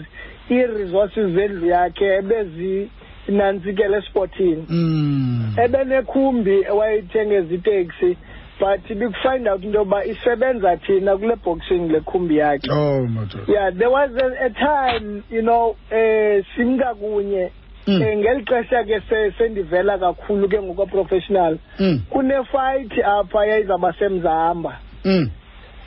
ii-resources 0.52 1.32
zendlu 1.36 1.65
yakhe 1.68 2.06
ebezi 2.20 2.89
nansikele 3.27 4.01
sportini 4.01 4.65
mm. 4.69 5.53
ebenekhumbi 5.63 6.61
ewayethengeza 6.69 7.53
iteksi 7.55 8.17
but 8.59 8.97
bekufind 8.97 9.47
out 9.47 9.63
into 9.63 9.77
yoba 9.77 10.05
isebenza 10.05 10.77
thina 10.77 11.17
kule 11.17 11.35
boxing 11.35 11.88
le 11.91 11.99
khumbi 11.99 12.38
yakhe 12.38 12.71
oh, 12.71 13.07
yeah 13.47 13.71
there 13.71 13.88
was 13.89 14.11
a, 14.15 14.45
a 14.45 14.49
time 14.49 15.23
you 15.31 15.41
know 15.41 15.75
um 15.91 16.38
uh, 16.38 16.45
simka 16.55 16.95
kunye 16.95 17.51
um 17.88 17.93
mm. 17.93 18.01
Eh, 18.01 18.17
ngeli 18.17 18.43
xesha 18.45 18.83
ke 18.83 19.01
sendivela 19.38 19.97
kakhulu 19.97 20.49
ke 20.49 20.57
ngokwaprofessional 20.61 21.57
mm. 21.79 22.01
kunefayithi 22.09 23.01
apha 23.03 23.45
yayizawuba 23.45 23.93
semzahamba 23.93 24.79
mm. 25.05 25.29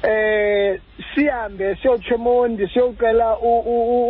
eh 0.03 0.81
sihambe 1.15 1.75
siyotsho 1.83 2.15
emondi 2.15 2.67
siyocela 2.69 3.37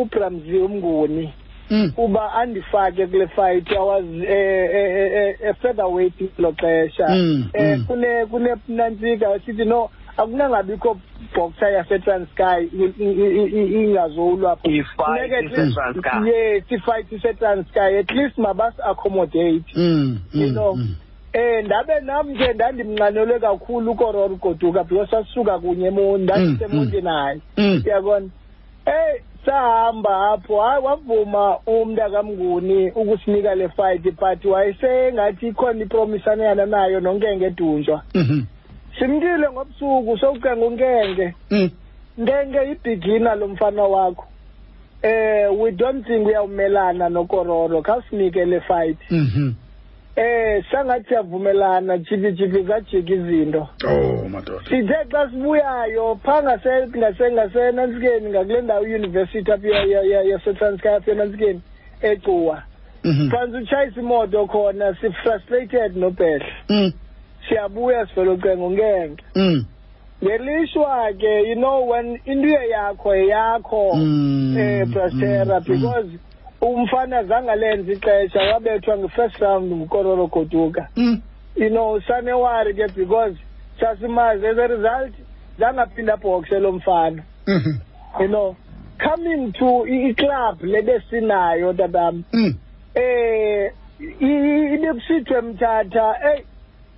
ubramzi 0.01 0.59
umnguni 0.59 1.33
Mm. 1.71 1.93
uba 1.97 2.33
andifake 2.35 3.07
kule 3.07 3.27
fight 3.27 3.71
iwas 3.71 4.05
e-featherweight 4.23 6.21
eh, 6.21 6.27
eh, 6.27 6.31
eh, 6.39 6.45
lo 6.45 6.53
xesha 6.53 7.07
um 7.09 7.51
mm, 7.59 7.85
mm. 7.89 8.57
kunantsika 8.67 9.39
sithi 9.47 9.65
no 9.65 9.91
akunangabikho 10.17 10.99
boxer 11.35 11.73
yasetransky 11.73 12.71
ingazowulwa 12.99 14.59
ye 14.65 14.85
sifayithi 16.69 17.19
setransky 17.23 17.79
at 18.01 18.11
least 18.11 18.39
mabasi-accommodate 18.39 19.65
you 20.33 20.51
know 20.51 20.79
Eh 21.33 21.65
ndabe 21.65 22.01
nami 22.01 22.35
ke 22.37 22.53
ndandimncanelwe 22.53 23.39
kakhulu 23.41 23.91
ukorori 23.93 24.37
goduka 24.37 24.85
because 24.85 25.11
sasuka 25.11 25.59
kunye 25.59 25.87
emonti 25.89 26.23
ndandisemonti 26.23 27.01
naye 27.01 27.41
uyabona 27.59 28.27
eh 28.87 29.21
sahamba 29.49 30.31
apho 30.33 30.55
wavuma 30.57 31.59
umnta 31.67 32.11
kamnguni 32.11 32.91
ukusinika 32.91 33.55
le 33.55 33.69
fight 33.77 34.03
but 34.03 34.45
wayesengathi 34.45 35.47
ikhona 35.51 35.83
ipromisaneyana 35.85 36.67
nayo 36.67 37.01
nonkenge 37.01 37.45
edunjwa 37.51 38.03
mhm. 38.15 38.43
simkile 38.99 39.47
ngobusuku 39.53 40.13
sowucenga 40.21 40.67
unkenge 40.67 41.35
mm. 41.51 41.71
nkenge 42.19 42.61
ibhigina 42.73 43.35
lo 43.35 43.49
mfana 43.49 43.83
wakho 43.83 44.25
eh 45.03 45.49
we 45.61 45.73
don't 45.73 46.07
think 46.07 46.27
uyawumelana 46.27 47.09
nokororo 47.09 47.83
khasinike 47.83 48.45
le 48.45 48.61
fight 48.61 48.99
mm 49.11 49.29
-hmm. 49.35 49.51
Eh 50.19 50.63
sangathi 50.71 51.09
siyavumelana 51.09 51.99
jiki 51.99 52.33
jiki 52.33 52.63
kajiki 52.65 53.13
izinto. 53.15 53.69
Oh 53.87 54.27
madoda. 54.33 54.65
Sithe 54.69 55.01
xa 55.13 55.23
sibuyayo 55.31 56.07
phanga 56.25 56.55
sengasengasenantsikeni 56.63 58.27
ngakule 58.33 58.61
ndawo 58.67 58.83
university 58.99 59.49
apha 59.53 59.69
yaseTranskei 60.31 60.91
apha 60.99 61.11
enantsikeni 61.15 61.61
ecuwa. 62.11 62.57
Mhm. 63.09 63.29
Phantsi 63.31 63.57
utshayisa 63.63 63.99
imoto 64.03 64.39
khona 64.53 64.87
sifrustrated 65.01 65.91
nobhehla. 66.03 66.53
Mm. 66.71 66.89
Siyabuya 67.49 68.07
sivele 68.07 68.31
ucengo 68.31 68.71
ngenke. 68.71 69.25
Mm. 69.37 69.65
ngelishwa 70.25 71.13
ke 71.21 71.33
you 71.49 71.55
know 71.55 71.85
when 71.85 72.19
into 72.27 72.49
yakho 72.75 73.15
yakho 73.15 73.95
mm. 73.95 74.57
eh 74.59 74.85
brastera 74.87 75.61
because 75.61 76.07
mm. 76.11 76.19
umfana 76.61 77.25
zangalenza 77.25 77.93
ixesha 77.93 78.41
wabethwa 78.43 78.97
nge-first 78.99 79.39
round 79.41 79.73
ngukororo 79.73 80.27
goduka 80.27 80.89
mm. 80.97 81.21
you 81.57 81.69
know 81.71 82.01
sanewari 82.01 82.75
ke 82.75 82.87
because 82.97 83.35
sasimazi 83.81 84.47
as 84.47 84.59
a 84.59 84.67
result 84.67 85.13
zangaphinda 85.59 86.17
bhokshe 86.17 86.59
lo 86.61 86.73
mfana 86.73 87.23
mm 87.47 87.63
-hmm. 87.65 87.79
you 88.23 88.29
know 88.29 88.57
coming 88.99 89.53
to 89.53 89.87
iclub 89.87 90.63
lebesinayo 90.63 91.73
tatam 91.73 92.23
mm. 92.33 92.55
eh 92.95 93.73
ibekushithwe 94.75 95.41
mthatha 95.41 96.17
eyi 96.33 96.45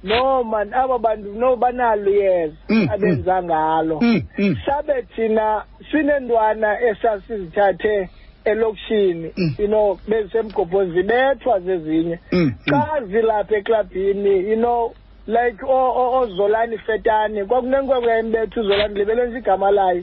no 0.04 0.42
man 0.44 0.72
aba 0.74 0.98
bantu 0.98 1.32
no 1.36 1.56
banalo 1.56 2.10
yeza 2.10 2.56
mm, 2.68 2.76
mm, 2.82 2.88
abenza 2.92 3.42
ngalo 3.42 4.00
mm, 4.00 4.20
mm. 4.38 4.56
sabe 4.66 5.02
thina 5.02 5.64
sinentwana 5.90 6.80
esasizithathe 6.88 8.08
elokishini 8.44 9.32
mm. 9.36 9.54
you 9.58 9.66
know 9.68 9.98
bezisemgobhoni 10.08 10.92
zibethwa 10.92 11.60
zezinye 11.60 12.18
mm, 12.32 12.40
mm. 12.40 12.52
xa 12.66 12.86
zilapha 13.06 13.56
eklabhini 13.56 14.48
you 14.50 14.56
know 14.56 14.94
like 15.26 15.64
ozolani 15.66 16.78
fetane 16.78 17.44
kwakunenkwenkwe 17.44 18.10
yayimbethi 18.10 18.60
uzolani 18.60 18.94
libele 18.98 19.26
nje 19.26 19.38
igama 19.38 19.70
layo 19.70 20.02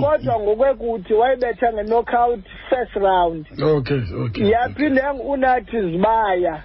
kodwa 0.00 0.38
ngokwekuthi 0.40 1.14
wayibetha 1.14 1.72
nge-knockout 1.72 2.40
first 2.68 2.94
round 2.94 3.46
okay 3.62 4.00
okay 4.24 4.48
yaphinde 4.50 5.00
unathi 5.26 5.80
zibaya 5.82 6.60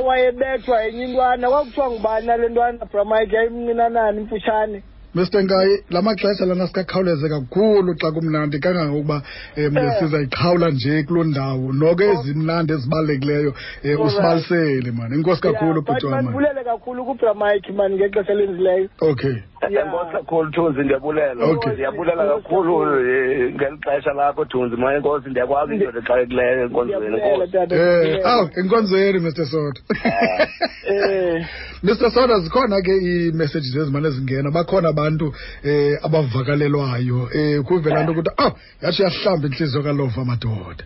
owayebethwa 0.00 0.84
enye 0.84 1.04
intwana 1.04 1.48
kwakuthiwa 1.50 1.90
ngubani 1.90 2.26
nale 2.26 2.48
ntwana 2.48 2.84
bramike 2.84 3.36
yayimncinanani 3.36 4.20
imfutshane 4.20 4.82
Mr 5.16 5.42
Ngai 5.44 5.68
lamaxesha 5.90 6.46
lana 6.46 6.66
sikakhawuleze 6.66 7.26
kakhulu 7.34 7.90
xa 8.00 8.08
kumnandi 8.14 8.56
kangangokuba 8.64 9.16
eh, 9.56 9.68
um 9.72 9.76
eh. 9.82 9.90
sizayiqhawula 9.98 10.68
nje 10.74 10.94
kuloo 11.06 11.24
ndawo 11.30 11.66
noko 11.80 12.02
oh. 12.08 12.12
ezimnandi 12.14 12.70
ezibalulekileyo 12.76 13.50
um 13.84 14.00
usibalisele 14.06 14.90
mani 14.98 15.12
inkosi 15.16 15.40
kakhulu 15.46 15.78
bhuti 15.86 16.06
wam 16.12 16.24
kakhulu 16.70 17.00
kubra 17.08 17.32
mike 17.40 17.68
mani 17.78 17.94
ngexesha 17.96 18.32
elenzileyo 18.36 18.86
okay 19.10 19.34
enkosi 19.62 20.12
kakhulu 20.12 20.48
thunzi 20.56 20.80
ndiyabulela 20.80 21.34
ndiyabulela 21.72 22.22
kakhulu 22.32 22.72
eh, 23.08 23.54
ngeli 23.54 23.76
xesha 23.84 24.12
lakho 24.12 24.42
thunzi 24.52 24.76
ma 24.76 24.88
enkosi 24.96 25.28
ndiyakwazi 25.32 25.72
into 25.74 25.90
ndixakekileyo 25.90 26.62
enkonzweni 26.62 27.16
eh, 27.16 28.26
aw 28.32 28.40
enkonzweni 28.60 29.18
mr 29.26 29.46
soda 29.46 29.80
mr 31.86 32.10
soda 32.14 32.34
zikhona 32.44 32.82
ke 32.84 32.94
iimessages 32.96 33.76
ezimane 33.76 34.08
zingena 34.10 34.50
bakhona 34.50 34.88
abantu 34.88 35.24
um 35.24 35.96
abavakalelwayo 36.06 37.20
um 37.34 37.64
kuvela 37.68 38.02
nto 38.02 38.12
ukuthi 38.12 38.30
aw 38.44 38.50
yatsho 38.82 39.02
yahlamba 39.08 39.44
intliziyo 39.48 39.82
kalova 39.86 40.22
madoda 40.28 40.84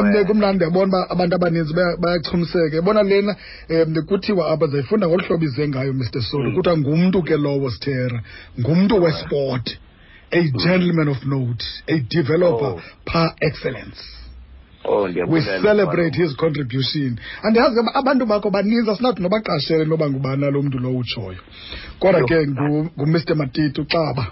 um 0.00 0.24
kumnandi 0.28 0.56
ndiyabona 0.58 0.86
uba 0.96 1.10
abantu 1.14 1.32
abaninzi 1.38 1.72
bayachumiseka 2.02 2.74
ebona 2.80 3.02
lena 3.10 3.32
um 3.72 3.94
kuthiwa 4.08 4.42
apha 4.52 4.66
zayifunda 4.72 5.04
ngolu 5.08 5.22
hlobo 5.26 5.44
ize 5.44 5.64
ngayo 5.68 5.92
mr 5.92 6.22
soda 6.22 6.44
hmm. 6.48 6.56
kuthiwa 6.56 6.78
ngumntu 6.78 7.18
ke 7.22 7.36
lowo 7.36 7.70
sithe 7.70 7.97
Gundu 8.06 8.22
ngumntu 8.60 8.94
wesport 9.04 9.66
a 10.32 10.38
mm. 10.42 10.52
gentleman 10.62 11.08
of 11.14 11.20
note 11.32 11.62
a 11.88 11.96
developer 12.18 12.72
oh. 12.76 12.80
par 13.10 13.28
excellence 13.48 14.00
oh, 14.84 15.04
we 15.32 15.38
celebrate 15.70 16.14
his 16.22 16.30
contribution 16.44 17.08
andiyazi 17.46 17.74
ke 17.76 17.80
abantu 18.00 18.22
bakho 18.30 18.48
baninzi 18.56 18.88
asinathi 18.90 19.20
nobaqashele 19.24 19.84
noba 19.86 20.06
ngubani 20.10 20.44
lo 20.54 20.60
mntu 20.64 20.78
lo 20.84 20.88
utshoyo 21.00 21.40
kodwa 22.00 22.20
ke 22.30 22.36
ngumr 22.52 23.18
matiti 23.40 23.78
uxaba 23.84 24.24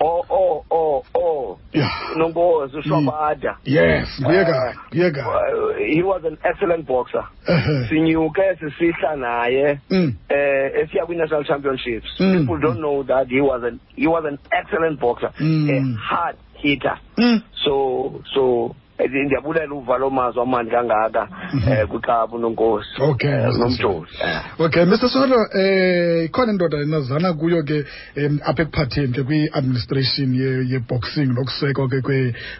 Oh, 0.00 0.22
oh, 0.30 0.64
oh, 0.70 1.02
oh. 1.16 1.58
Yeah. 1.72 1.88
Nomboz, 2.16 2.72
mm. 2.72 2.82
Shwabada. 2.84 3.56
Yes, 3.64 4.06
dear 4.20 4.44
guy, 4.44 5.08
Uh, 5.08 5.74
he 5.90 6.02
was 6.02 6.22
an 6.24 6.38
excellent 6.44 6.86
boxer. 6.86 7.18
Uh-huh. 7.48 7.86
Sinyuke, 7.90 8.56
Sisanaye, 8.78 9.80
mm. 9.90 10.14
eh, 10.30 10.82
Esia 10.84 11.04
National 11.08 11.42
Championships. 11.44 12.06
Mm. 12.20 12.40
People 12.40 12.60
don't 12.60 12.78
mm. 12.78 12.82
know 12.82 13.02
that 13.02 13.26
he 13.28 13.40
was 13.40 13.62
an, 13.64 13.80
he 13.96 14.06
was 14.06 14.24
an 14.26 14.38
excellent 14.52 15.00
boxer, 15.00 15.32
mm. 15.40 15.68
a 15.94 15.98
hard 15.98 16.36
hitter. 16.62 16.98
Mm. 17.18 17.42
So, 17.64 18.22
so, 18.34 18.76
ndiyabula 19.06 19.66
luvalo 19.66 20.10
mazwi 20.10 20.42
amandi 20.42 20.70
kangaka 20.70 21.22
um 21.52 21.58
mhm. 21.60 21.72
eh, 21.72 21.86
kwikapa 21.86 22.36
unonkosi 22.36 22.98
okay 23.02 23.30
eh, 23.30 23.54
nomjozi 23.58 24.12
eh. 24.24 24.40
okay 24.58 24.84
mr 24.84 25.08
solo 25.08 25.36
um 25.54 26.24
ikhona 26.24 26.52
indoda 26.52 26.82
inazana 26.82 27.32
kuyo 27.38 27.62
ke 27.62 27.84
um 28.18 28.40
apha 28.44 28.62
ekuphatheni 28.62 29.12
ke 29.14 29.22
kwi-administration 29.22 30.34
ye-boxing 30.70 31.26
nokusekwa 31.30 31.86
ke 31.88 32.00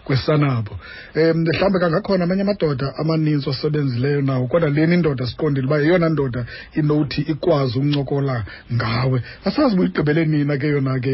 kwesanabo 0.05 0.71
um 1.15 1.37
mhlawumbi 1.43 1.79
kangakhona 1.79 2.23
amanye 2.23 2.41
amadoda 2.41 2.93
amaninzi 2.97 3.49
osebenzileyo 3.49 4.21
nawo 4.21 4.47
kodwa 4.47 4.69
leni 4.69 4.93
indoda 4.95 5.27
siqondile 5.27 5.67
uba 5.67 5.77
yeyona 5.77 6.09
ndoda 6.09 6.45
inothi 6.73 7.21
ikwazi 7.21 7.77
ukuncokola 7.79 8.43
ngawe 8.73 9.21
asazi 9.45 9.73
ubuyigqibele 9.75 10.25
nina 10.25 10.57
ke 10.57 10.67
yona 10.67 10.99
ke 11.03 11.13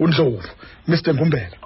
undlovu 0.00 0.42
mr 0.88 1.14
ngumbela 1.14 1.56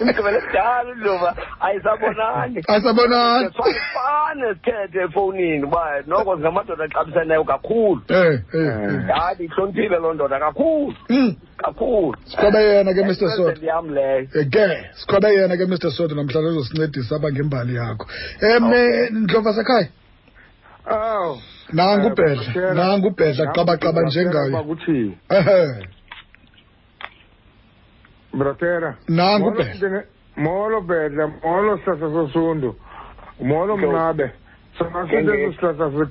imigqibelo 0.00 0.38
kudala 0.46 0.90
udloba 0.92 1.30
ayisabonani 1.66 2.58
ayisabonani 2.72 3.46
fane 3.94 4.46
sithethe 4.54 4.98
efowunini 5.06 5.64
uba 5.68 5.82
noko 6.10 6.30
singamadoda 6.36 6.84
axabiseneyo 6.86 7.42
kakhulu 7.52 8.00
eh, 8.08 8.40
hayi 9.18 9.42
ihloniphile 9.48 9.98
loo 10.02 10.14
ndoda 10.16 10.38
kakhulu 10.44 10.94
hmm. 11.12 11.30
kakhulu 11.62 12.08
sikhobe 12.30 12.58
yena 12.68 12.90
ke 12.96 13.02
mr 13.08 13.28
soto 13.34 13.64
yam 13.72 13.86
leyo 13.96 14.20
ke 14.52 14.66
sikhobe 15.00 15.28
yena 15.36 15.54
ke 15.58 15.64
mr 15.72 15.90
soto 15.96 16.12
namhlanje 16.16 16.48
uzosincedisa 16.50 17.12
apha 17.16 17.28
ngembali 17.34 17.72
yakho 17.80 18.04
um 18.56 18.66
ndlova 19.22 19.52
sekhaya 19.58 19.88
Oh. 20.90 21.36
aw 21.36 21.36
eh, 21.36 21.40
nangu 21.72 22.06
ubhedla 22.10 22.72
nangu 22.80 23.06
ubhedla 23.12 23.44
qabaqaba 23.56 24.00
njengayo 24.08 24.52
bakuthi 24.56 24.96
bratera 28.38 28.90
nangu 29.18 29.48
ubhedla 29.52 30.00
molo 30.44 30.78
bhedla 30.88 31.24
molo 31.44 31.72
sasa 31.84 32.06
sosundu 32.16 32.68
molo 33.50 33.72
mnabe 33.82 34.26
sanasithe 34.78 35.32
sihlahla 35.60 36.08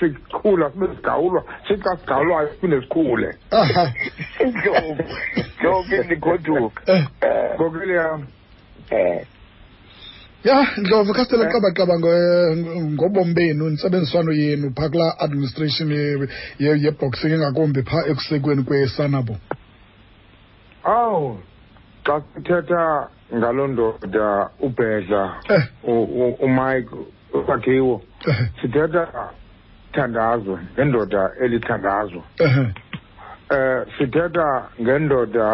sikhula 0.00 0.66
sibe 0.72 0.86
sigawulwa 0.96 1.40
sixa 1.68 1.90
sigawulwayo 2.00 2.46
siphinde 2.52 2.78
sikhule 2.82 3.30
ndlovu 4.48 5.04
ndlovu 5.58 5.96
ndigoduka 6.04 6.82
ngokele 7.54 7.94
eh. 7.94 8.00
yam 8.00 8.18
um 8.18 8.26
eh. 8.90 9.26
ya 10.44 10.66
ndlovu 10.78 11.12
khe 11.14 11.22
sicela 11.24 11.50
xabaqaba 11.52 11.94
ngobomi 12.94 13.34
benu 13.36 13.64
intsebenziswano 13.68 14.32
yenu 14.32 14.66
phaa 14.76 14.88
kulaa 14.92 15.14
administration 15.24 15.88
yeboxing 16.58 17.32
engakumbi 17.32 17.80
phaa 17.90 18.04
ekusekweni 18.10 18.62
kwesanabo 18.68 19.34
awu 20.98 21.30
xa 22.06 22.14
kuthetha 22.32 22.82
ngaloo 23.38 23.66
ndoda 23.72 24.26
ubhedla 24.66 25.22
eh. 25.56 25.64
umike 26.46 26.90
usakhiwo 27.38 27.96
eh. 28.30 28.36
sithetha 28.62 29.04
thandazwe 29.94 30.56
ngendoda 30.72 31.22
elithandazwa 31.44 32.22
eh. 32.46 32.56
eh 33.56 33.78
sithetha 33.98 34.48
ngendoda 34.82 35.46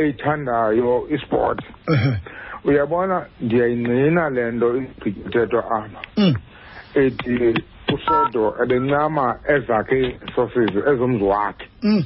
eyithandayo 0.00 0.94
isport 1.16 1.60
uyabona 2.68 3.16
ndiyayingqina 3.44 4.22
le 4.34 4.42
nto 4.54 4.68
igqityathethwa 5.08 5.60
apha 5.76 6.00
mm. 6.22 6.34
ethi 7.02 7.34
usodo 7.94 8.42
ebencama 8.62 9.24
ezakhe 9.54 9.98
sofizo 10.34 10.80
ezomzi 10.90 11.24
wakhe 11.32 11.66
mm. 11.88 12.02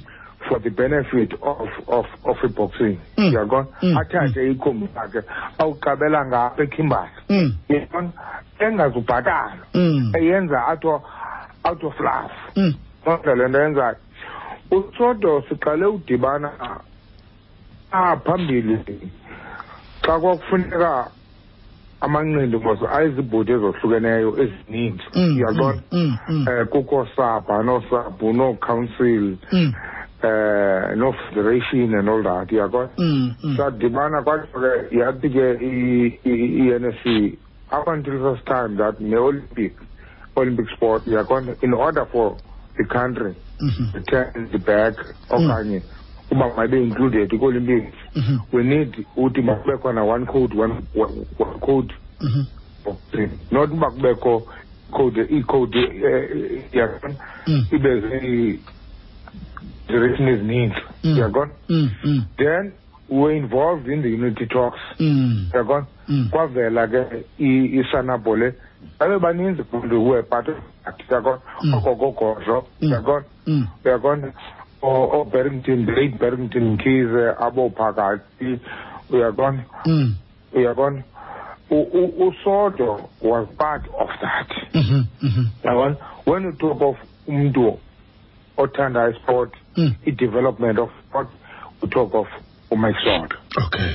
for 0.46 0.58
the 0.64 0.70
benefit 0.80 1.30
of 1.52 1.68
of 1.96 2.06
of 2.30 2.38
iboxing 2.48 2.96
mm. 3.18 3.30
uyakona 3.30 3.66
athathe 4.00 4.40
ikhumbi 4.52 4.86
lakhe 4.96 5.20
awuqabela 5.62 6.20
ngapha 6.28 6.60
ekhimbali 6.66 7.16
uyabona 7.68 8.10
engazubhatalwa 8.64 10.16
eyenza 10.18 10.58
out 11.64 11.82
of 11.88 11.96
love 12.06 12.34
kodwa 13.04 13.32
le 13.38 13.44
nto 13.48 13.58
yenzayo 13.64 13.96
usodo 14.76 15.30
siqale 15.48 15.84
udibana 15.96 16.48
aphambili 17.92 18.74
xa 20.06 20.18
kwakufuneka 20.22 20.92
amanqindi 22.06 22.56
ngoso 22.62 22.84
ayizibhodi 22.96 23.50
ezohlukeneyo 23.56 24.30
ezininzi 24.42 25.06
iyaqona 25.22 25.82
mm, 25.92 26.02
mm, 26.02 26.16
um 26.28 26.42
mm, 26.42 26.46
eh, 26.52 26.64
kukho 26.72 26.98
sabha 27.16 27.56
noosabhu 27.66 28.26
noocouncil 28.38 29.24
um 29.56 29.70
eh, 30.24 30.96
no 31.00 31.08
and 31.98 32.08
all 32.12 32.22
that 32.28 32.46
iyaqona 32.56 32.90
sadibana 33.58 34.18
kwatho 34.26 34.56
ke 34.62 34.72
yathi 35.00 35.26
ke 35.34 35.46
i-nsc 36.62 37.38
up 37.76 37.86
until 37.94 38.16
such 38.26 38.42
time 38.52 38.72
that 38.80 38.94
ne-olympic 39.08 39.72
olympic 40.40 40.68
sport 40.74 41.02
iyaqona 41.12 41.52
in 41.66 41.72
order 41.84 42.04
for 42.12 42.26
the 42.78 42.84
country 42.96 43.34
mm 43.60 43.92
to 43.94 44.00
turn 44.10 44.48
the 44.54 44.58
back 44.70 44.94
okanye 45.36 45.78
mm 45.84 46.00
uba 46.32 46.50
mayibe 46.56 46.82
included 46.82 47.38
kwi 47.38 47.58
mhm. 47.58 47.82
we 48.52 48.64
need 48.64 49.06
uthi 49.16 49.42
makube 49.42 49.76
khona 49.78 50.04
one 50.04 50.26
code 50.26 50.54
one, 50.58 50.74
one, 50.94 51.26
one 51.38 51.58
code 51.60 51.92
mm 52.20 52.28
-hmm. 52.86 53.28
not 53.50 53.70
uba 53.70 53.90
kubekho 53.90 54.42
code 54.92 55.22
iicode 55.30 55.80
iyakona 56.72 57.14
eh, 57.14 57.14
mm. 57.48 57.66
ibe 57.76 57.90
zii-duration 58.00 60.28
ezininzi 60.28 60.76
iyakona 61.02 61.50
mm. 61.68 61.90
mm, 62.04 62.24
then 62.36 62.72
we're 63.08 63.36
involved 63.36 63.88
in 63.88 64.02
the 64.02 64.08
unity 64.14 64.46
talks 64.46 64.78
yakona 65.54 65.86
kwavela 66.30 66.86
ke 66.86 67.04
isanabo 67.80 68.36
le 68.36 68.54
babe 68.98 69.18
baninzi 69.18 69.62
bantu 69.72 70.08
webhat 70.10 70.48
yakona 71.10 71.38
okokogodlo 71.84 72.66
yakona 72.80 73.24
yakona 73.84 74.32
oberrington 74.82 75.86
oh, 75.88 75.92
oh, 75.94 76.00
late 76.00 76.18
berrington 76.18 76.78
kize 76.78 77.30
uh, 77.36 77.42
abophakathi 77.50 78.60
uyabona 79.12 79.64
mm. 79.86 80.14
uyabona 80.56 81.02
usodo 82.26 83.08
was 83.22 83.48
part 83.58 83.84
of 84.00 84.08
that 84.22 84.50
mm 84.74 84.82
-hmm, 84.82 85.46
yabona 85.64 85.90
mm-hmm. 85.90 86.32
when 86.32 86.42
you 86.48 86.52
talk 86.64 86.80
of 86.90 86.96
umntu 87.28 87.64
othanda 88.64 89.04
isport 89.12 89.52
mm. 89.78 89.92
i-development 90.10 90.78
of 90.84 90.90
sport 91.08 91.28
we 91.82 91.88
talk 91.98 92.14
of 92.22 92.26
umike 92.74 92.98
sodo 93.06 93.36
okay 93.66 93.92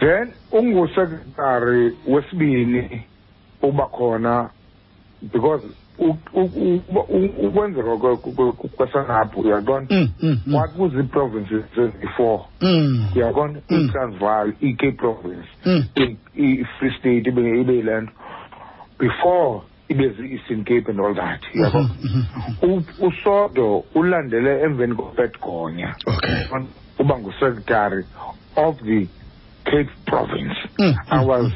then 0.00 0.32
ungusekretary 0.52 1.96
wesibini 2.08 3.02
uba 3.62 3.86
khona 3.86 4.50
because 5.32 5.66
ukwenzeka 5.98 7.92
kwesanaphu 8.76 9.36
uyaqonda 9.40 9.94
mm, 9.94 10.08
mm, 10.22 10.38
mm. 10.46 10.54
wakuze 10.54 10.96
ii-provinces 10.98 11.64
eziyi-four 11.82 12.38
uyaqonda 13.16 13.60
i-transval 13.76 14.48
i-cape 14.66 14.92
province 15.02 15.48
i-free 16.44 16.94
state 16.98 17.24
ibe 17.30 17.42
yilaa 17.42 18.00
nto 18.04 18.12
before 19.00 19.54
ibe 19.92 20.06
zii-eastern 20.16 20.62
cape 20.68 20.84
and 20.90 20.98
all 21.00 21.14
that 21.14 21.42
mm-hmm, 21.54 21.72
uyaqonda 21.72 21.94
mm-hmm. 22.62 23.08
usodo 23.08 23.66
ulandele 23.98 24.52
emveni 24.66 24.94
kopet 24.94 25.32
gonya 25.44 25.88
uba 27.00 27.14
ngusekretary 27.18 28.02
of 28.66 28.74
the 28.88 29.00
cape 29.70 29.90
province 30.06 30.58
i 31.16 31.26
was 31.30 31.46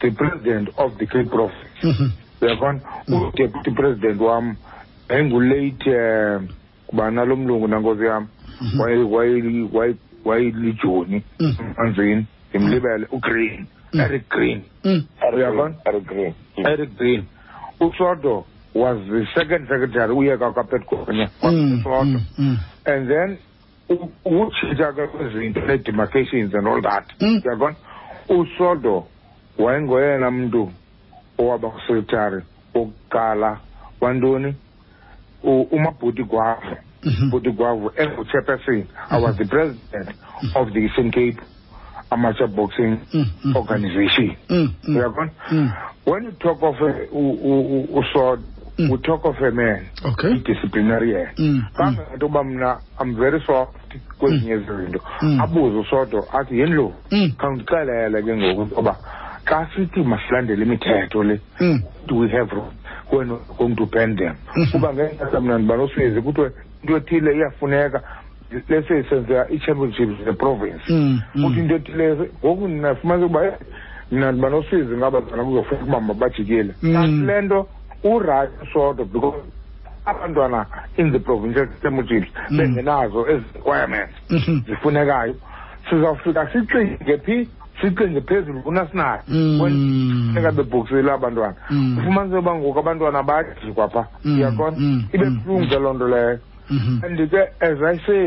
the 0.00 0.10
president 0.10 0.68
of 0.76 0.96
the 0.98 1.06
cape 1.06 1.28
province 1.30 1.68
mm-hmm. 1.82 2.08
uyabona 2.40 2.80
mm. 3.08 3.22
udeputy 3.28 3.70
president 3.74 4.18
wam 4.20 4.56
yayingulate 5.08 5.86
um 5.88 5.94
eh, 5.94 6.42
kubana 6.90 7.24
lo 7.26 7.36
mlungu 7.36 7.66
nankosi 7.68 8.04
yam 8.04 8.28
mm-hmm. 8.60 9.12
wayilijoni 10.28 11.22
manzini 11.76 12.14
mm. 12.14 12.26
ndimlibele 12.50 13.06
ugreen 13.12 13.66
mm. 13.92 14.00
eric 14.00 14.28
green 14.28 14.62
uyabona 15.36 15.74
eric 16.56 16.98
green 16.98 17.22
usodo 17.80 18.44
was 18.74 18.98
the 19.08 19.26
second 19.40 19.68
secretary 19.68 20.12
uyeka 20.12 20.52
kapetgonya 20.52 21.28
usodo 21.40 22.20
and 22.92 23.02
then 23.12 23.36
ukutshintsha 24.24 24.92
ke 24.92 25.06
kwezinto 25.06 25.60
nee-demarcations 25.60 26.54
and 26.54 26.68
all 26.68 26.82
that 26.82 27.04
uyabona 27.44 27.76
usodo 28.28 29.06
wayengoyena 29.58 30.30
mntu 30.30 30.70
owabakusitari 31.38 32.42
wokuqala 32.74 33.50
wantoni 34.00 34.50
umabhuti 35.76 36.22
gwavo 36.30 36.74
mhm. 37.04 37.30
bhuti 37.30 37.50
gwavo 37.58 37.86
enguchairperson 38.02 38.78
i 39.10 39.16
was 39.20 39.36
the 39.36 39.44
mhm. 39.44 39.50
president 39.50 40.08
of 40.56 40.72
the 40.72 40.78
eastern 40.80 41.10
cape 41.10 41.38
amateur 42.12 42.46
boxing 42.46 42.98
mm, 43.12 43.26
mm, 43.34 43.34
mm. 43.44 43.56
organization 43.56 44.36
uyabona 44.88 45.30
when 46.06 46.24
you 46.24 46.32
talk 46.44 46.58
of 46.62 46.76
a, 46.88 46.92
u 47.12 47.30
u 47.30 47.98
usod 48.00 48.40
we 48.78 48.96
talk 48.98 49.24
of 49.24 49.36
a 49.42 49.50
man 49.50 49.86
okay 50.04 50.30
idisciplinarian 50.36 51.60
kangento 51.76 52.26
uba 52.26 52.44
mna 52.44 52.78
am 52.98 53.14
very 53.16 53.40
soft 53.46 53.78
kwezinye 54.18 54.52
izinto 54.54 55.00
abuze 55.44 55.76
usodwa 55.78 56.22
athi 56.38 56.58
yindlovu 56.58 56.94
khawundixelele 57.38 58.22
ke 58.22 58.32
ngoku 58.36 58.62
uba 58.80 58.94
xa 59.50 59.68
sithi 59.76 60.02
masilandele 60.02 60.62
imithetho 60.64 61.22
le 61.22 61.40
hmm. 61.58 61.78
we 62.18 62.28
have 62.28 62.50
when 63.10 63.28
going 63.58 63.76
to 63.76 63.86
ban 63.86 64.16
them 64.16 64.36
hmm. 64.54 64.76
uba 64.76 64.92
ngexesha 64.94 65.40
mna 65.40 65.58
ndibanosuyezi 65.58 66.20
kuthiwe 66.22 66.52
into 66.82 66.96
ethile 66.96 67.36
iyafuneka 67.36 68.02
lese 68.68 69.02
senza 69.08 69.46
i-championships 69.50 70.24
zeprovince 70.24 70.84
hmm, 70.88 71.18
kuthi 71.32 71.60
into 71.60 71.74
ethile 71.74 72.14
ngoku 72.44 72.68
nafumanise 72.68 73.24
ukuba 73.24 73.58
mna 74.12 74.32
ndibanosuyezi 74.32 74.96
ngaba 74.96 75.20
zona 75.20 75.44
kuzofuneka 75.44 75.84
uba 75.84 76.00
mabajikile 76.00 76.74
le 77.26 77.40
nto 77.42 77.68
urayithi 78.04 78.66
sodwa 78.72 79.04
because 79.04 79.36
abantwana 80.04 80.66
in 80.96 81.12
the 81.12 81.18
provincial 81.18 81.66
championships 81.82 82.28
bengenazo 82.58 83.26
ezi 83.30 83.44
requirements 83.54 84.12
zifunekayo 84.66 85.34
sizawufika 85.90 86.52
sicinge 86.52 87.18
phi 87.18 87.48
sicinge 87.80 88.20
phezulu 88.22 88.62
kunasinayo 88.62 89.22
funeka 89.58 90.50
mm. 90.50 90.56
bebhokisele 90.56 91.10
abantwana 91.12 91.54
mm. 91.70 91.98
ufumanise 91.98 92.36
uba 92.36 92.52
ngoku 92.54 92.78
abantwana 92.82 93.22
bayajikwa 93.28 93.86
phaa 93.92 94.06
mm. 94.24 94.36
iyakona 94.38 94.76
ibe 95.14 95.26
buhlungu 95.34 95.66
ke 95.70 95.78
loo 95.82 95.94
nto 95.96 96.06
leyo 96.12 96.38
mm-hmm. 96.70 96.96
and 97.04 97.18
ke 97.30 97.40
as 97.60 97.80
i 97.82 97.94
say 98.06 98.24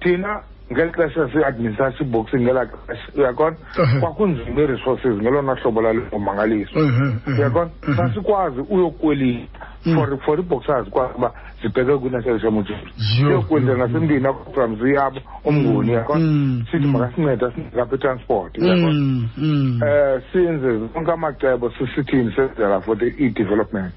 thina 0.00 0.32
ngeli 0.72 0.90
xesha 0.96 1.28
si-administrative 1.32 2.08
boxing 2.10 2.42
ngelaa 2.44 2.64
xesha 2.86 3.06
uyakona 3.18 3.56
kwakunzima 4.00 4.60
ii-resources 4.60 5.14
ngelona 5.22 5.52
hlobo 5.60 5.80
lale 5.80 6.02
ngomangaliso 6.10 6.78
uyakona 7.30 7.70
sasikwazi 7.96 8.60
uyokwelita 8.74 9.48
mm. 9.86 9.94
for 9.94 10.08
for 10.24 10.36
iboxers 10.40 10.88
kwazi 10.90 11.12
uba 11.18 11.28
zibheke 11.62 11.94
kwinaselisha 12.00 12.50
mujuri 12.50 12.88
siyokwelita 13.08 13.74
nasemntwini 13.76 14.26
aprogram 14.28 14.76
ziyabo 14.82 15.18
umnguni 15.44 15.88
mm. 15.88 15.92
uyakona 15.94 16.24
mm. 16.26 16.64
sithi 16.72 16.86
makasinceda 16.86 17.46
sinikapha 17.54 17.96
itransport 17.96 18.52
uyakona 18.58 18.88
um 18.88 19.80
eh, 19.88 20.16
senze 20.32 20.70
zonke 20.92 21.12
amacebo 21.12 21.70
sisithini 21.70 22.32
senzela 22.36 22.80
for 22.80 22.96
i-development 23.18 23.92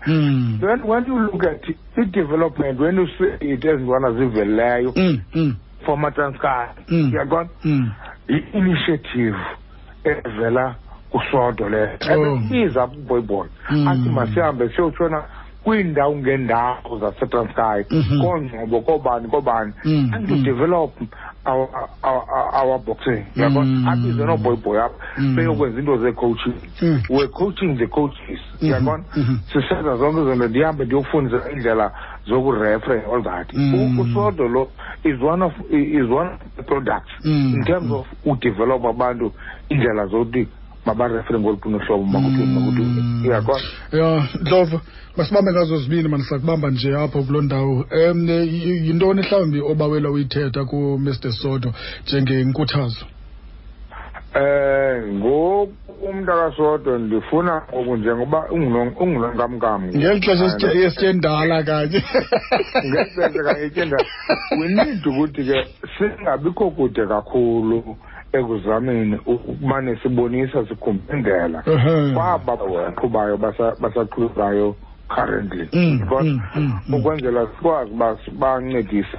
then 0.64 0.78
when 0.86 1.02
you 1.08 1.16
look 1.32 1.44
at 1.48 1.64
i-development 1.98 2.76
when 2.80 2.96
you 2.98 3.08
see 3.18 3.54
it 3.54 3.66
ezintwana 3.66 4.12
zivelileyo 4.12 4.92
former 5.88 6.12
Transcar 6.12 6.76
mm. 6.92 7.12
yagon 7.16 7.50
mm. 7.64 7.88
i-initiative 8.30 9.36
evela 10.04 10.76
kusodole 11.10 11.84
oh. 11.84 12.12
ebesiza 12.12 12.88
kuboyibona 12.88 13.50
mm. 13.70 13.88
athi 13.88 14.10
masihambe 14.10 14.70
siyotshona 14.76 15.24
kwiindawo 15.64 16.16
ngeendawo 16.16 16.98
zasetranskai 17.00 17.86
mm-hmm. 17.92 18.22
koongcobo 18.22 18.82
koobani 18.82 19.28
koobani 19.28 19.74
mm-hmm. 19.86 20.14
and 20.14 20.28
to 20.30 20.36
develop 20.36 20.92
our, 21.46 21.68
our, 22.04 22.56
our 22.56 22.80
boxing 22.80 23.24
yabona 23.36 23.92
abize 23.92 24.26
nooboyboy 24.26 24.80
apha 24.84 24.96
beyokwenza 25.36 25.78
mm. 25.78 25.78
iinto 25.88 25.98
zee-coaching 26.04 26.56
mm. 26.82 27.02
we're 27.10 27.28
coaching 27.28 27.78
the 27.78 27.88
coaches 27.88 28.40
yabona 28.62 29.04
mm-hmm. 29.16 29.38
sisenza 29.54 29.98
zonke 29.98 30.22
izinto 30.22 30.46
ndihambe 30.48 30.86
ndiyofundisa 30.86 31.52
indlela 31.52 31.92
zokurefre 32.28 32.96
all 33.14 33.24
that 33.24 33.48
usodo 34.00 34.44
mm. 34.48 34.54
lo 34.54 34.64
is 35.04 35.18
one 35.22 35.42
of 35.44 35.52
is 35.72 36.08
one 36.10 36.30
of 36.34 36.40
the 36.58 36.64
products 36.64 37.12
mm. 37.26 37.54
in 37.56 37.66
terms 37.66 37.92
of 37.92 38.06
mm. 38.26 38.32
udevelopha 38.32 38.90
abantu 38.90 39.32
indlela 39.70 40.06
zokuthi 40.12 40.42
mabarefre 40.86 41.40
ngoluphi 41.40 41.70
hlobo 41.86 42.04
makuthini 42.04 43.30
ya 43.30 44.28
ndlovu 44.42 44.78
masibambe 45.18 45.52
ngazo 45.54 45.76
zibini 45.82 46.10
kubamba 46.42 46.70
nje 46.70 46.92
apho 46.98 47.24
kuloo 47.24 47.42
ndawo 47.42 47.76
um 48.12 48.30
yintoni 48.86 49.22
mhlawumbi 49.22 49.60
obawela 49.72 50.10
uyithetha 50.10 50.62
kumr 50.70 51.14
sodo 51.42 51.70
njengenkuthazo 52.04 53.06
eh 54.36 54.96
ngoku 55.14 55.74
umuntu 56.04 56.30
akasodwa 56.32 56.98
ndifuna 57.00 57.54
ngoku 57.74 57.94
njengoba 58.00 58.40
ungunonkamkam 58.54 59.82
ngeli 59.96 60.20
xesha 60.26 60.68
esityendala 60.84 61.56
kanye 61.68 62.02
ngeli 62.88 63.08
xesha 63.16 63.40
kanye 63.48 63.64
etyendala 63.68 64.06
we 64.60 64.66
need 64.78 65.02
ukuthi 65.10 65.42
ke 65.48 65.58
singabikho 65.96 66.66
kude 66.76 67.04
kakhulu 67.12 67.78
ekuzameni 68.38 69.16
ukumane 69.32 69.92
sibonisa 70.02 70.60
sikhumbendela 70.68 71.60
kwaba 72.16 72.54
baqhubayo 72.58 73.36
basaqhubayo 73.82 74.68
currently 75.14 75.66
because 75.72 76.32
ukwenzela 76.96 77.42
sikwazi 77.54 77.92
uba 77.96 78.10
sibancedise 78.24 79.14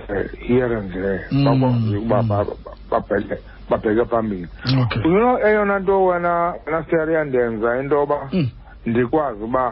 here 0.47 0.73
and 0.79 0.93
there 0.93 1.21
bakwazi 1.45 1.97
ukuba 1.97 2.47
babhele 2.91 3.37
babheke 3.71 4.05
phambili 4.11 4.49
okay. 4.83 5.01
you 5.03 5.39
eyona 5.49 5.79
nto 5.79 6.05
wena 6.05 6.55
nasiyari 6.71 7.15
yandenza 7.15 7.79
into 7.81 7.95
yoba 7.95 8.29
mm. 8.33 8.49
ndikwazi 8.87 9.43
uba 9.45 9.65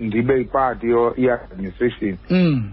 ndibe 0.00 0.38
yipati 0.38 0.86
ye-administration 1.24 2.16
mm. 2.30 2.70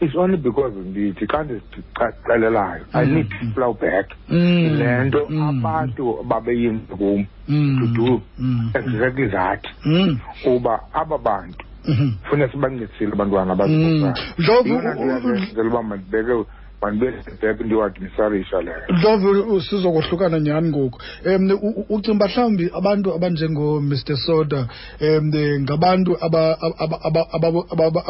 it's 0.00 0.14
only 0.22 0.36
because 0.36 0.76
ndithi 0.90 1.24
xa 1.32 1.38
ndicacelelayo 1.44 2.84
mm. 2.92 2.92
i 3.00 3.04
need 3.14 3.30
flow 3.54 3.72
back 3.72 4.06
mm. 4.28 4.76
le 4.78 5.04
nto 5.04 5.26
mm. 5.30 5.42
abantu 5.64 6.04
babeyenze 6.28 6.94
kum 7.00 7.24
mm. 7.48 7.80
to 7.80 7.86
do 8.02 8.10
mm. 8.38 8.70
exactly 8.74 9.28
that 9.28 9.62
mm. 9.86 10.18
uba 10.46 10.80
aba 10.92 11.18
bantu 11.18 11.64
mm-hmm. 11.88 12.10
funa 12.28 12.48
sibancedisile 12.48 13.12
abantwana 13.12 13.52
abazibuzana 13.52 14.14
mm. 14.38 14.72
yona 14.72 14.94
nto 14.94 15.06
yandenzela 15.12 15.68
uba 15.70 15.82
mandibeke 15.82 16.54
mandibebhek 16.82 17.26
into 17.28 17.74
yoadminisarisa 17.76 18.58
leyo 18.66 18.84
dlovu 19.00 19.60
sizokohlukana 19.68 20.36
nyhani 20.46 20.68
ngoku 20.72 20.98
um 21.24 21.84
ucinga 21.88 22.14
uba 22.14 22.28
mhlawumbi 22.28 22.66
abantu 22.78 23.08
abanjengomr 23.16 23.92
soda 24.26 24.60
um 25.08 25.26
ngabantu 25.64 26.12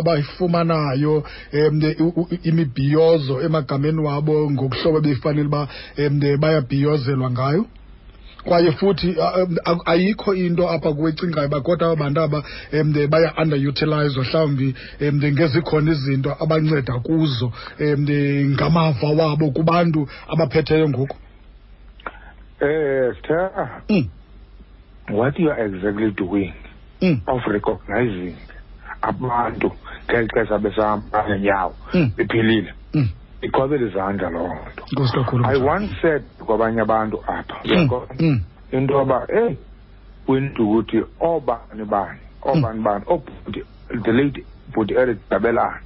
abayifumanayo 0.01 1.15
um 1.69 2.35
imibhiyozo 2.51 3.35
emagameni 3.47 4.01
wabo 4.09 4.37
ngokuhlobo 4.55 4.99
befanele 5.07 5.47
uba 5.51 5.63
um 6.09 6.19
bayabhiyozelwa 6.43 7.29
ngayo 7.37 7.63
kwaye 8.47 8.71
futhi 8.73 9.17
ayikho 9.85 10.35
into 10.35 10.69
apha 10.71 10.93
kuwecingayo 10.93 11.47
uba 11.47 11.61
kodwa 11.61 11.93
aba 11.93 11.97
bantu 11.97 12.21
aba 12.21 12.39
um 12.81 12.93
baya-underutilizwa 13.11 14.23
mhlawumbi 14.25 14.69
um 15.01 15.21
ngezikhona 15.35 15.91
izinto 15.93 16.31
abanceda 16.45 16.95
kuzo 17.07 17.53
um 17.83 18.03
ngamava 18.55 19.07
wabo 19.19 19.47
kubantu 19.51 20.01
abaphetheyo 20.33 20.87
ngoku 20.89 21.17
eh 22.63 23.07
sitha 23.19 23.41
mm. 23.91 24.05
what 25.19 25.35
you 25.43 25.51
are 25.51 25.65
exactly 25.67 26.11
doing 26.23 26.53
mm. 27.03 27.19
of 27.27 27.41
recognizing 27.57 28.35
abantu 29.03 29.69
ngeli 30.11 30.27
xesha 30.35 30.57
besahamba 30.65 31.19
ngenyawo 31.29 31.73
mm. 31.95 32.09
bephilile 32.17 32.73
mm. 32.95 33.09
iqwabela 33.45 33.85
izandla 33.87 34.29
loo 34.35 34.55
nto 34.93 35.23
i 35.55 35.57
once 35.75 35.91
said 36.03 36.23
kwabanye 36.47 36.81
abantu 36.87 37.17
apha 37.37 37.57
mm, 37.71 37.87
mm. 38.27 38.39
into 38.77 38.93
yoba 38.95 39.19
eyi 39.41 39.53
kwintukuthi 40.27 40.97
oobani 41.27 41.85
bani 41.93 42.21
oobani 42.49 42.79
mm. 42.79 42.85
bani 42.87 43.05
oobhuti 43.13 43.61
oh, 43.63 43.99
the 44.05 44.13
late 44.19 44.41
bhuti 44.73 44.93
eric 45.01 45.19
dabelana 45.31 45.81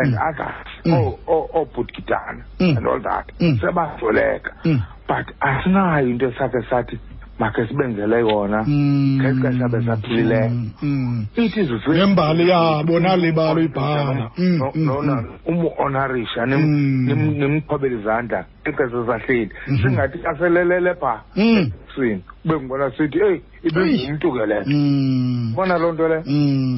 and 0.00 0.12
others 0.28 0.68
oobhutikitana 1.26 2.44
oh, 2.60 2.64
oh, 2.64 2.76
and 2.76 2.86
all 2.86 3.00
that 3.02 3.26
sebasweleka 3.62 4.52
but 5.08 5.26
asinayo 5.48 6.08
into 6.10 6.24
esakhe 6.30 6.60
sathi 6.70 6.96
makhe 7.42 7.62
sibenzele 7.68 8.18
kona 8.28 8.58
ngeli 8.66 9.36
xesha 9.42 9.66
besaphilileyo 9.74 10.50
ithi 11.44 11.62
nembali 11.98 12.44
yabo 12.52 12.94
nalibalo 13.04 13.58
ibhala 13.68 14.26
nonahonorisha 14.88 16.40
nimqhobela 16.50 17.94
izandla 17.98 18.40
igezo 18.68 18.98
zahleli 19.08 19.48
mhm. 19.66 19.76
singathi 19.82 20.18
aselelele 20.30 20.92
pha 21.00 21.14
mm. 21.44 21.64
sini 21.94 22.18
bengibona 22.48 22.86
sithi 22.96 23.18
eyi 23.26 23.38
ibengumntu 23.68 24.26
ke 24.36 24.44
leyo 24.50 24.64
mm. 24.66 25.52
bona 25.56 25.74
loo 25.82 25.92
nto 25.94 26.04
leyo 26.10 26.22
mm. 26.34 26.76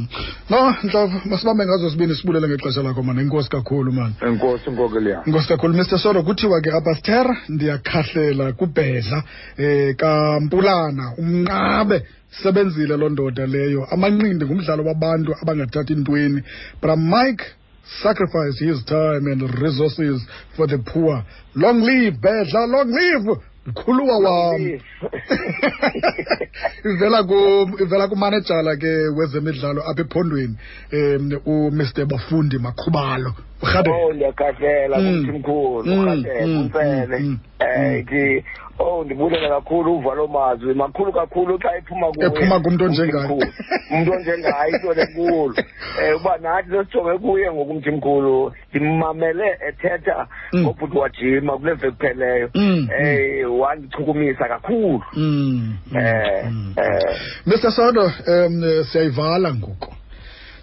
no 0.50 0.60
ntlobo 0.86 1.12
masibambe 1.30 1.62
ngazo 1.66 1.86
sibini 1.92 2.14
sibulele 2.18 2.46
ngexesha 2.48 2.82
lakho 2.86 3.02
mani 3.08 3.20
inkosi 3.24 3.50
kakhulu 3.54 3.90
mani 3.98 4.14
enkosi 4.28 4.66
inkokeliyam 4.70 5.22
inkosi 5.28 5.48
kakhulu 5.52 5.72
mr 5.80 5.98
soro 6.04 6.20
kuthiwa 6.26 6.56
ke 6.64 6.70
apastera 6.78 7.32
ndiyakhahlela 7.54 8.52
kubhedla 8.58 9.18
um 9.58 9.94
kampulana 10.04 11.06
umnqabe 11.20 11.98
sebenzile 12.42 12.96
loo 12.96 13.08
ndoda 13.12 13.46
leyo 13.46 13.84
amanqindi 13.94 14.42
ngumdlalo 14.44 14.82
wabantu 14.88 15.34
abangathathi 15.42 15.92
ntweni 16.00 16.40
bra 16.80 16.96
mike 16.96 17.44
sacrifice 18.02 18.58
his 18.60 18.82
time 18.84 19.26
and 19.26 19.42
resources 19.60 20.24
for 20.56 20.66
the 20.66 20.78
poor. 20.86 21.24
Long 21.54 21.80
live, 21.82 22.14
Bedla, 22.20 22.66
long 22.68 22.92
live! 22.92 23.38
mkhuluwa 23.66 24.18
wami 24.18 24.82
ivela 26.84 27.24
ku 27.24 27.70
ivela 27.80 28.08
kumanejala 28.08 28.76
ke 28.76 28.92
wezemidlalo 29.16 29.80
apha 29.88 30.00
ephondweni 30.04 30.56
um 30.92 31.32
umr 31.72 32.04
bafundi 32.06 32.58
makhubalo 32.60 33.32
uliyakahlela 34.10 34.96
kumthimkhulu 34.96 36.00
urhatele 36.00 36.44
umfene 36.44 37.16
um 37.16 38.04
ke 38.06 38.44
oh 38.78 39.04
ndibulela 39.04 39.40
mm. 39.40 39.40
mm. 39.40 39.40
mm. 39.40 39.44
eh, 39.44 39.50
oh, 39.50 39.60
kakhulu 39.60 39.94
uvalo 39.96 40.26
mazwi 40.28 40.74
makhulu 40.74 41.12
kakhulu 41.12 41.54
xa 41.62 41.70
ephuma 41.78 42.06
ephuma 42.26 42.56
kumntu 42.60 42.82
onjengayo 42.84 43.38
umntu 43.94 44.10
onjengayo 44.12 44.68
into 44.74 44.94
lenkulu 44.94 45.44
um 45.44 45.64
eh, 46.02 46.16
uba 46.20 46.32
nathi 46.38 46.70
sesijonge 46.70 47.18
kuye 47.18 47.46
ngokumthimkhulu 47.52 48.52
ndimamele 48.70 49.48
ethetha 49.68 50.26
ngobhuti 50.60 50.96
wajima 50.98 51.58
kule 51.58 51.72
veki 51.74 51.96
pheleyo 51.96 52.50
um 52.54 52.88
eh, 53.00 53.60
wandichukumisa 53.60 54.48
kakhulu 54.48 55.02
um 55.16 55.76
um 55.92 56.74
mr 57.46 57.70
sondo 57.72 58.04
um 58.28 58.54
siyayivala 58.90 59.54
ngoku 59.54 59.92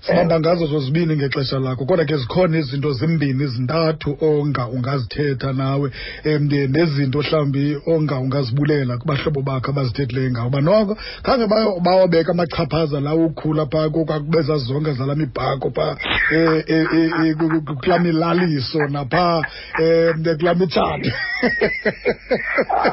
funda 0.02 0.40
ngazo 0.40 0.66
zozibini 0.66 1.16
ngexesha 1.16 1.60
lakho 1.60 1.86
kodwa 1.86 2.06
ke 2.06 2.18
zikhona 2.18 2.58
izinto 2.60 2.92
zimbini 2.94 3.48
zintathu 3.48 4.18
onga 4.22 4.66
ungazithetha 4.68 5.54
nawe 5.54 5.92
um 6.26 6.48
nezinto 6.74 7.20
mhlawumbi 7.20 7.78
onga 7.88 8.16
ungazibulela 8.18 8.98
kubahlobo 8.98 9.42
bakho 9.42 9.72
abazithethileyo 9.72 10.32
ngawo 10.32 10.48
uba 10.48 10.62
noko 10.62 10.98
khange 11.24 11.48
bawabeka 11.86 12.32
amachaphaza 12.32 13.00
la 13.00 13.14
ukhula 13.16 13.66
phaa 13.66 13.90
kokwakubeza 13.90 14.58
zonke 14.58 14.94
zala 14.94 15.16
mibhako 15.16 15.72
phaa 15.76 15.96
e, 16.32 16.64
e, 16.68 16.86
e, 16.96 17.34
um 17.34 17.62
kulaa 17.78 18.00
milaliso 18.00 18.80
naphaa 18.90 19.42
um 19.82 20.24
kulaa 20.40 20.54
mitshato 20.56 21.10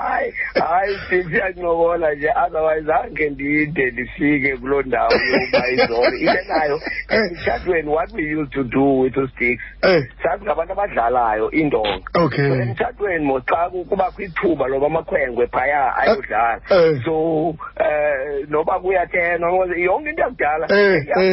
hayi 0.01 0.33
hayi 0.69 0.97
siyancokola 1.31 2.15
nje 2.15 2.29
otherwise 2.47 2.93
ange 2.93 3.31
ndide 3.31 3.91
ndifike 3.91 4.57
kuloo 4.57 4.83
ndawo 4.83 5.13
yokuba 5.33 5.71
izolo 5.71 6.17
into 6.17 6.45
nayo 6.55 6.81
emshadweni 7.09 7.89
eh, 7.89 7.93
what 7.95 8.11
we 8.13 8.23
used 8.25 8.53
to 8.53 8.65
do 8.65 8.83
with 9.03 9.13
usticks 9.17 9.63
eh. 9.83 10.01
sasingabantu 10.23 10.73
abadlalayo 10.73 11.51
indonga 11.51 12.03
okay 12.15 12.51
emshadweni 12.63 13.25
moxa 13.25 13.71
kubakho 13.89 14.23
ithuba 14.23 14.67
loba 14.69 14.87
amakhwenkwe 14.87 15.47
phaya 15.47 15.97
ayodlala 15.97 16.61
eh, 16.71 17.01
so 17.05 17.43
um 17.49 17.57
noba 18.51 18.81
kuyathena 18.81 19.47
yonke 19.77 20.09
into 20.11 20.23
yakudala 20.23 20.67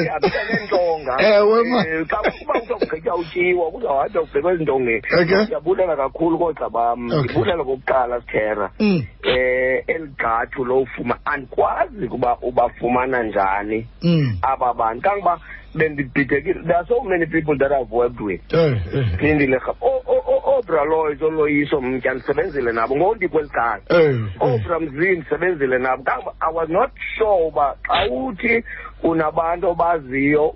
yabikanentonga 0.09 1.15
xa 2.11 2.15
kuba 2.15 2.59
kuzawugqitywa 2.59 3.15
utyiwa 3.15 3.71
kuzawhada 3.71 4.19
kubhekwa 4.21 4.53
ezintongeni 4.53 5.01
ndiyabulela 5.43 5.95
kakhulu 5.95 6.37
koogxa 6.39 6.69
bam 6.69 6.99
ndibulela 7.23 7.63
kokuqala 7.63 8.21
sithera 8.21 8.71
um 8.79 9.01
mm. 9.23 9.85
eli 9.87 10.07
gathu 10.17 10.65
lowufuma 10.65 11.19
andikwazi 11.25 12.07
kuba 12.07 12.37
ubafumana 12.41 13.23
njani 13.23 13.87
mm. 14.01 14.37
aba 14.41 14.73
bantu 14.73 15.01
kangoba 15.01 15.39
There 15.75 16.75
are 16.75 16.85
so 16.87 17.01
many 17.03 17.25
people 17.25 17.57
that 17.57 17.71
I've 17.71 17.91
worked 17.91 18.21
with. 18.21 18.39
Eh, 18.51 18.55
eh. 18.55 19.17
Obra 19.19 19.73
oh, 19.81 20.01
oh, 20.07 20.61
oh, 20.61 20.85
lo 20.85 21.11
izoloyiso 21.13 21.81
mtya 21.81 22.11
mm, 22.11 22.15
ndisebenzile 22.17 22.71
nabo 22.71 22.95
obra 24.41 24.79
mzi 24.79 25.11
ndisebenzile 25.15 25.77
nabo 25.79 26.03
i 26.41 26.49
was 26.53 26.69
not 26.69 26.91
sure 27.17 27.47
uba 27.47 27.77
xa 27.87 28.07
uthi 28.11 28.63
unabantu 29.03 29.69
obaziyo 29.69 30.47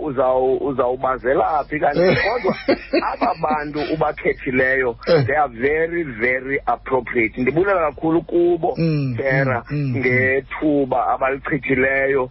uzawubazela 0.59 1.63
phi 1.69 1.79
kanti 1.79 2.01
eh. 2.01 2.17
kodwa 2.31 2.55
aba 3.13 3.35
bantu 3.41 3.93
ubakhethileyo 3.93 4.95
eh. 5.07 5.25
they 5.25 5.35
are 5.37 5.53
very 5.53 6.03
very 6.03 6.59
appropriate 6.65 7.41
ndibulela 7.41 7.79
kakhulu 7.79 8.21
kubo 8.21 8.77
tera 9.17 9.63
mm, 9.71 9.77
mm, 9.79 9.83
mm, 9.91 9.97
ngethuba 9.97 11.07
abalichithileyo 11.07 12.29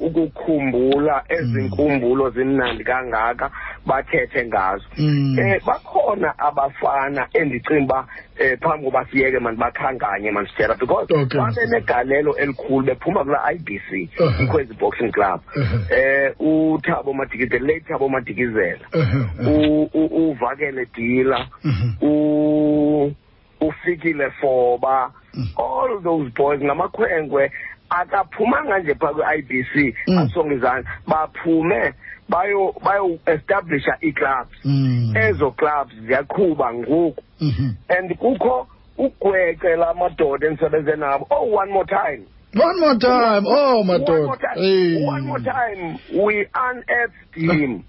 ukukhumbula 0.00 1.22
ezinkumbulo 1.28 2.30
zimnandi 2.30 2.84
kangaka 2.84 3.50
bathethe 3.86 4.46
ngazo 4.46 4.84
um 4.98 5.36
bakhona 5.66 6.38
abafana 6.38 7.26
endicinga 7.32 7.84
uba 7.84 8.06
eh 8.38 8.56
phambi 8.60 8.84
koba 8.84 9.06
siyeke 9.10 9.38
mani 9.38 9.56
bakhankanye 9.56 10.30
mani 10.32 10.48
sithera 10.48 10.74
because 10.74 11.06
okay. 11.14 11.38
babenegalelo 11.38 12.34
elikhulu 12.36 12.86
bephuma 12.86 13.24
kula 13.24 13.52
IBC 13.52 14.10
uh 14.18 14.32
-huh. 14.32 14.44
ikwezi 14.44 14.74
boxing 14.74 15.12
club 15.12 15.40
uh 15.56 15.62
-huh. 15.62 15.94
eh 15.94 16.34
uthabo 16.40 17.12
madikizela 17.12 17.66
late 17.66 17.80
thabo 17.80 18.08
madikizela 18.08 18.86
uh 18.92 19.02
-huh. 19.02 19.26
Uh-huh. 19.40 20.12
uvakele 20.12 20.86
dila 20.96 21.46
uh-huh. 21.64 21.92
u 22.02 23.12
ufikile 23.60 24.30
foba 24.40 25.10
uh-huh. 25.34 25.58
all 25.64 26.02
those 26.02 26.30
boys 26.36 26.60
ngamakhwenkwe 26.60 27.52
akaphumanga 27.90 28.78
nje 28.78 28.94
phaa 28.94 29.12
kwi-ibc 29.12 29.94
mm. 30.08 30.18
asongizana 30.18 30.84
baphume 31.08 31.92
bayo 32.28 32.72
bayo 32.80 33.18
establish 33.28 33.84
iclubs 34.02 34.54
mm. 34.64 35.16
ezo 35.16 35.50
clubs 35.58 35.94
ziyaqhuba 36.06 36.66
ngoku 36.74 37.20
mhm. 37.40 37.70
and 37.88 38.08
kukho 38.20 38.56
ugweqe 39.04 39.70
lamadoda 39.80 40.44
endisebenze 40.48 40.94
nabo 40.96 41.24
oh 41.30 41.44
one 41.56 41.70
more 41.72 41.86
time 41.86 42.24
One 42.56 42.78
more 42.78 42.94
time. 42.96 43.42
Oh, 43.48 43.82
my 43.82 43.96
one 43.98 44.04
dog. 44.04 44.24
More 44.26 44.36
time. 44.38 44.58
Hey. 44.62 45.04
One 45.04 45.26
more 45.26 45.40
time. 45.40 45.98
We 46.24 46.46
unearthed 46.54 47.34
him 47.34 47.82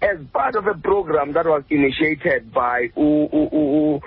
as 0.00 0.16
part 0.32 0.56
of 0.56 0.66
a 0.66 0.72
program 0.72 1.34
that 1.34 1.44
was 1.44 1.62
initiated 1.68 2.50
by 2.50 2.88
Umdu 2.96 4.00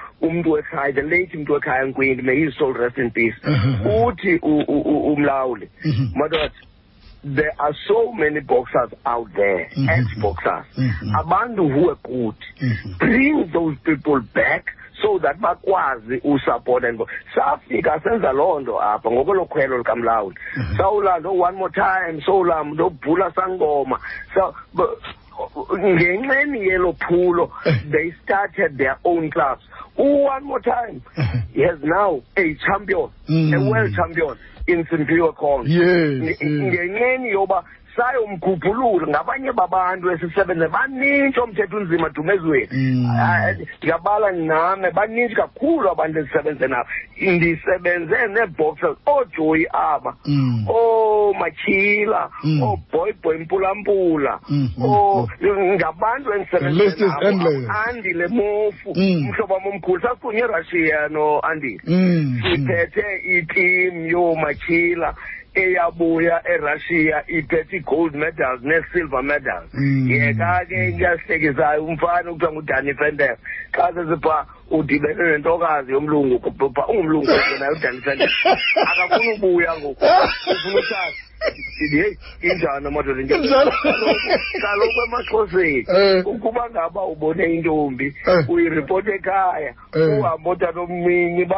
Ekhaya, 0.64 0.96
the 0.96 1.04
late 1.06 1.30
Umdu 1.38 1.62
Ekhaya 1.62 1.94
Nkwindi, 1.94 2.24
may 2.24 2.42
his 2.44 2.56
soul 2.58 2.74
rest 2.74 2.98
in 2.98 3.12
peace. 3.12 3.36
Uh-huh. 3.46 4.10
Uthi 4.10 4.42
Umlawuli. 4.42 5.70
Mhm. 5.86 6.14
Madoda, 6.18 6.50
there 7.24 7.54
are 7.60 7.76
so 7.88 8.12
many 8.14 8.40
boxers 8.40 8.92
out 9.06 9.28
there, 9.36 9.68
mm 9.76 9.86
-hmm. 9.86 9.98
ex-boxers, 9.98 10.66
mm 10.78 10.90
-hmm. 10.90 11.20
abantu 11.20 11.64
who 11.68 11.82
are 11.90 12.00
good. 12.04 12.40
Mm 12.62 12.72
-hmm. 12.72 12.98
Bring 13.00 13.52
those 13.52 13.76
people 13.84 14.20
back 14.34 14.64
so 15.02 15.20
that 15.20 15.40
bakwazi 15.40 16.22
usupport 16.24 16.84
and 16.84 17.00
safika 17.36 18.00
senza 18.04 18.32
loo 18.32 18.60
nto 18.60 18.82
apha 18.82 19.12
ngokolo 19.12 19.46
khwelo 19.46 19.78
likamlawuli 19.78 20.36
mm-hmm. 20.58 20.78
sawulando 20.78 21.32
one 21.32 21.58
more 21.58 21.72
time 21.74 22.22
sowulamnto 22.26 22.90
bhula 22.90 23.32
sangoma 23.32 24.00
so 24.34 24.54
ngenxeni 25.78 26.60
yelo 26.68 26.94
phulo 26.94 27.52
mm-hmm. 27.66 27.92
they 27.92 28.12
started 28.24 28.78
their 28.78 28.96
own 29.04 29.30
class. 29.30 29.60
one 30.32 30.44
more 30.46 30.62
time 30.64 31.00
mm-hmm. 31.18 31.42
he 31.54 31.64
has 31.66 31.80
now 31.84 32.22
a 32.36 32.54
champion 32.66 33.10
a 33.30 33.60
world 33.72 33.92
mm. 33.92 33.96
champion 33.96 34.38
intsimbi 34.74 35.14
yokhonkhe 35.24 35.70
yes 35.78 36.38
ngenxeni 36.66 37.28
yoba 37.38 37.58
sayomgubhulula 38.00 39.06
ngabanye 39.12 39.52
babantu 39.60 40.06
esisebenze 40.16 40.68
banintshi 40.72 41.40
omthetho 41.44 41.76
unzima 41.78 42.08
dumezweni 42.16 42.74
ndingabala 43.78 44.32
mm. 44.34 44.40
name 44.48 44.88
banintshi 44.96 45.36
kakhulu 45.36 45.86
abantu 45.92 46.18
endisebenze 46.20 46.68
nabo 46.68 46.90
ndisebenze 47.36 48.16
nee-boxers 48.34 48.98
oojoyi 49.14 49.66
aba 49.74 50.12
mm. 50.26 50.66
oomatyhila 50.80 52.22
oh, 52.26 52.48
mm. 52.48 52.60
ooboyboy 52.64 53.36
oh, 53.36 53.40
mpulampula 53.44 54.40
mm-hmm. 54.50 54.86
oh, 54.86 55.28
ngabantu 55.76 56.34
endisebenzeandile 56.34 58.28
mofu 58.28 58.90
umhlobo 58.92 59.54
wam 59.54 59.68
omkhulu 59.68 60.02
sasikunye 60.02 60.40
erussia 60.40 61.08
noandile 61.12 61.80
siphethe 62.48 63.06
itim 63.38 64.08
yoomatyhila 64.08 65.16
eyabuya 65.56 66.42
eRussia 66.46 67.18
iphethe 67.28 67.78
igold 67.78 68.14
medals 68.16 68.62
nesilver 68.64 69.24
medals 69.24 69.72
mm. 69.74 70.10
yeka 70.12 70.66
ke 70.70 70.82
kuyasihlekisayo 70.96 71.86
umfana 71.86 72.32
ukuthiwa 72.32 72.52
ngudani 72.54 72.94
fender 72.94 73.38
xa 73.76 73.86
sesipha 73.94 74.46
udibene 74.72 75.24
nentokazi 75.24 75.92
yomlungu 75.92 76.36
ungumlungu 76.90 77.32
naye 77.60 77.72
udani 77.78 78.02
fender 78.02 78.30
akafuna 78.92 79.30
ubuya 79.38 79.72
ngoku 79.80 80.06
ufuna 80.52 80.80
uthatha 80.80 81.28
sithi 81.78 81.98
heyi 82.02 82.18
injani 82.42 82.88
amadoda 82.88 83.24
kaloku 83.28 85.02
emaxhoseni 85.08 85.86
eh. 85.98 86.28
ukuba 86.28 86.70
ngaba 86.72 87.04
ubone 87.04 87.44
intombi 87.56 88.08
eh. 88.26 88.50
uyiripote 88.50 89.12
ekhaya 89.16 89.70
eh. 89.94 90.20
uhambe 90.20 90.50
otata 90.50 90.80
omncinci 90.82 91.54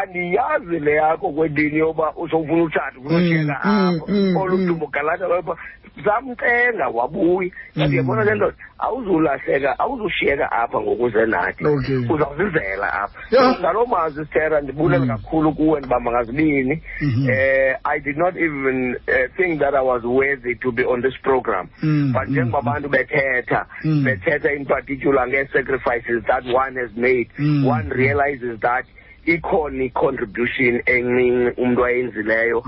andiyazi 0.00 0.78
le 0.80 0.92
yakho 0.92 1.28
kwentini 1.32 1.78
yoba 1.78 2.12
usofuna 2.16 2.62
utshata 2.62 2.98
ufunaushiyeka 2.98 3.60
mm, 3.64 3.90
mm, 3.90 4.00
apho 4.00 4.12
mm, 4.12 4.36
olu 4.36 4.58
mntu 4.58 4.74
mugalata 4.74 5.26
wepha 5.28 5.56
samcenga 6.04 6.88
wabuya 6.88 7.50
andiyabona 7.76 8.24
le 8.24 8.34
ndoda 8.34 8.54
awuzulahleka 8.78 9.78
awuzushiyeka 9.78 10.52
apha 10.52 10.80
ngokuze 10.80 11.26
nathi 11.26 11.64
uzawuzizela 12.10 12.92
apha 12.92 13.20
ngaloo 13.60 13.86
mazwi 13.86 14.24
sithera 14.24 14.60
ndibulela 14.60 15.04
mm. 15.04 15.08
kakhulu 15.10 15.52
kuwe 15.52 15.80
ndibamba 15.80 16.10
ngazibini 16.12 16.82
um 17.02 17.08
mm-hmm. 17.08 17.30
eh, 17.30 17.76
i 17.84 17.98
did 18.00 18.16
not 18.16 18.36
even 18.36 18.96
uh, 19.08 19.36
think 19.36 19.60
that 19.60 19.74
i 19.74 19.80
was 19.82 20.02
worthy 20.04 20.54
to 20.54 20.72
be 20.72 20.84
on 20.84 21.00
this 21.02 21.16
program 21.22 21.66
mm 21.82 21.90
-hmm. 21.90 22.12
but 22.12 22.28
mm, 22.28 22.32
njengoba 22.32 22.62
mm. 22.62 22.68
abantu 22.68 22.88
bethetha 22.88 23.66
bethetha 24.04 24.52
in 24.52 24.64
particular 24.64 25.28
ngee-sacrifices 25.28 26.22
that 26.24 26.44
one 26.44 26.80
has 26.80 26.90
made 26.96 27.28
mm 27.38 27.46
-hmm. 27.46 27.70
one 27.70 27.90
realizes 27.94 28.60
that 28.60 28.86
ikhona 29.26 29.84
i-contribution 29.84 30.82
encinci 30.86 31.60
umntu 31.60 31.84
ayenzileyo 31.84 32.58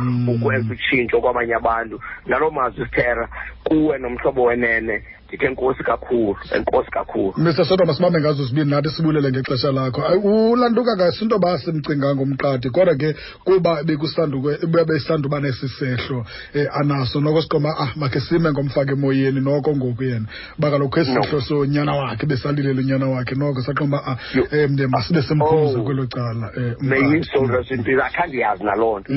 ukwenza 0.40 0.72
utshintsho 0.72 1.20
kwabanye 1.20 1.54
abantu 1.54 2.00
ngaloo 2.28 2.50
mazwi 2.50 2.84
sithera 2.84 3.28
kuwe 3.64 3.98
nomhlobo 3.98 4.42
wenene 4.42 5.02
ndithi 5.28 5.46
enkosi 5.46 5.82
kakhulu 5.84 6.36
enkosi 6.52 6.90
kakhulu 6.90 7.32
mr 7.36 7.64
sodwa 7.64 7.86
masibambe 7.86 8.20
ngazo 8.20 8.46
sibini 8.48 8.70
nathi 8.70 8.88
sibulele 8.90 9.30
ngexesha 9.30 9.72
lakho 9.72 10.02
ulantuka 10.50 10.96
kasinto 10.96 11.38
basemcinganga 11.38 12.22
umqadi 12.22 12.70
kodwa 12.70 12.94
ke 12.96 13.14
kuba 13.44 13.82
besanduba 14.86 15.40
nesisehlo 15.40 16.18
um 16.54 16.66
anaso 16.80 17.20
noko 17.20 17.42
siqoma 17.42 17.74
ah 17.78 17.92
makhe 17.96 18.20
sime 18.20 18.50
ngomfaka 18.52 18.92
emoyeni 18.92 19.40
noko 19.40 19.76
ngoku 19.76 20.04
yena 20.04 20.26
uba 20.58 20.70
kaloku 20.70 20.96
esihlo 21.00 21.40
sonyana 21.40 21.92
wakhe 21.92 22.26
besalilele 22.26 22.80
unyana 22.80 23.06
wakhe 23.12 23.34
noko 23.36 23.60
saqoma 23.62 24.00
ah 24.06 24.16
um 24.34 24.88
masibe 24.88 25.22
simphumza 25.22 25.78
oh. 25.78 25.84
kwelo 25.84 26.06
cala 26.08 26.48
eh, 26.56 26.72
ummayisondlasimpilo 26.80 28.00
akhandiyazi 28.04 28.64
naloo 28.64 29.00
nto 29.04 29.12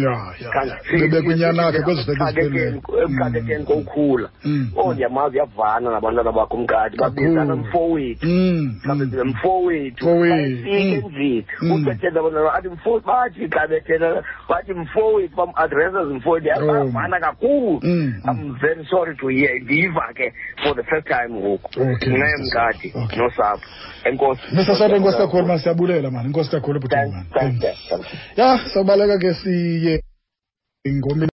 bebekunyana 1.00 1.68
akhe 1.72 1.80
kwezifeko 1.88 2.24
eziphelele 2.30 2.82
oh 4.76 4.94
ndiyamazi 4.94 5.38
mm. 5.38 5.38
yavana 5.40 6.01
abantwana 6.02 6.32
bakho 6.32 6.58
mkati 6.58 6.98
babizana 6.98 7.56
mfowethu 7.56 8.26
mhlawumbe 8.26 9.18
mm, 9.18 9.24
mm. 9.26 9.30
mfowethu 9.30 10.06
bayifika 10.06 10.78
mm, 10.82 10.92
endlini 10.92 12.18
abantwana 12.20 12.54
athi 12.54 12.70
mfowethu 12.70 13.08
bathi 13.08 13.48
xa 13.50 13.68
bethethana 13.68 14.24
bathi 14.50 14.74
mfowethu 14.74 15.36
bam-addresses 15.36 16.06
mfowethu 16.16 16.50
oh. 16.50 16.50
yabavana 16.50 17.20
kakhulu 17.20 17.80
i'm 18.30 18.54
very 18.62 18.86
sorry 18.90 19.16
to 19.16 19.28
hear 19.28 19.56
ndiva 19.64 20.14
ke 20.14 20.34
for 20.64 20.76
the 20.76 20.84
first 20.84 21.08
time 21.08 21.30
ngoku 21.30 21.70
nemkati 21.80 22.94
nosapho 23.18 23.64
enkosi 24.04 24.42
nesasapho 24.56 24.96
enkosi 24.96 25.18
kakhulu 25.18 25.46
ma 25.48 25.60
siyabulela 25.60 26.12
mani 26.12 26.26
inkosi 26.28 26.52
kakhulu 26.52 26.76
ebhutmani 26.76 27.66
ya 28.38 28.60
sawubaleka 28.74 29.18
ke 29.18 29.34
siye 29.34 30.02
ngomini 30.90 31.30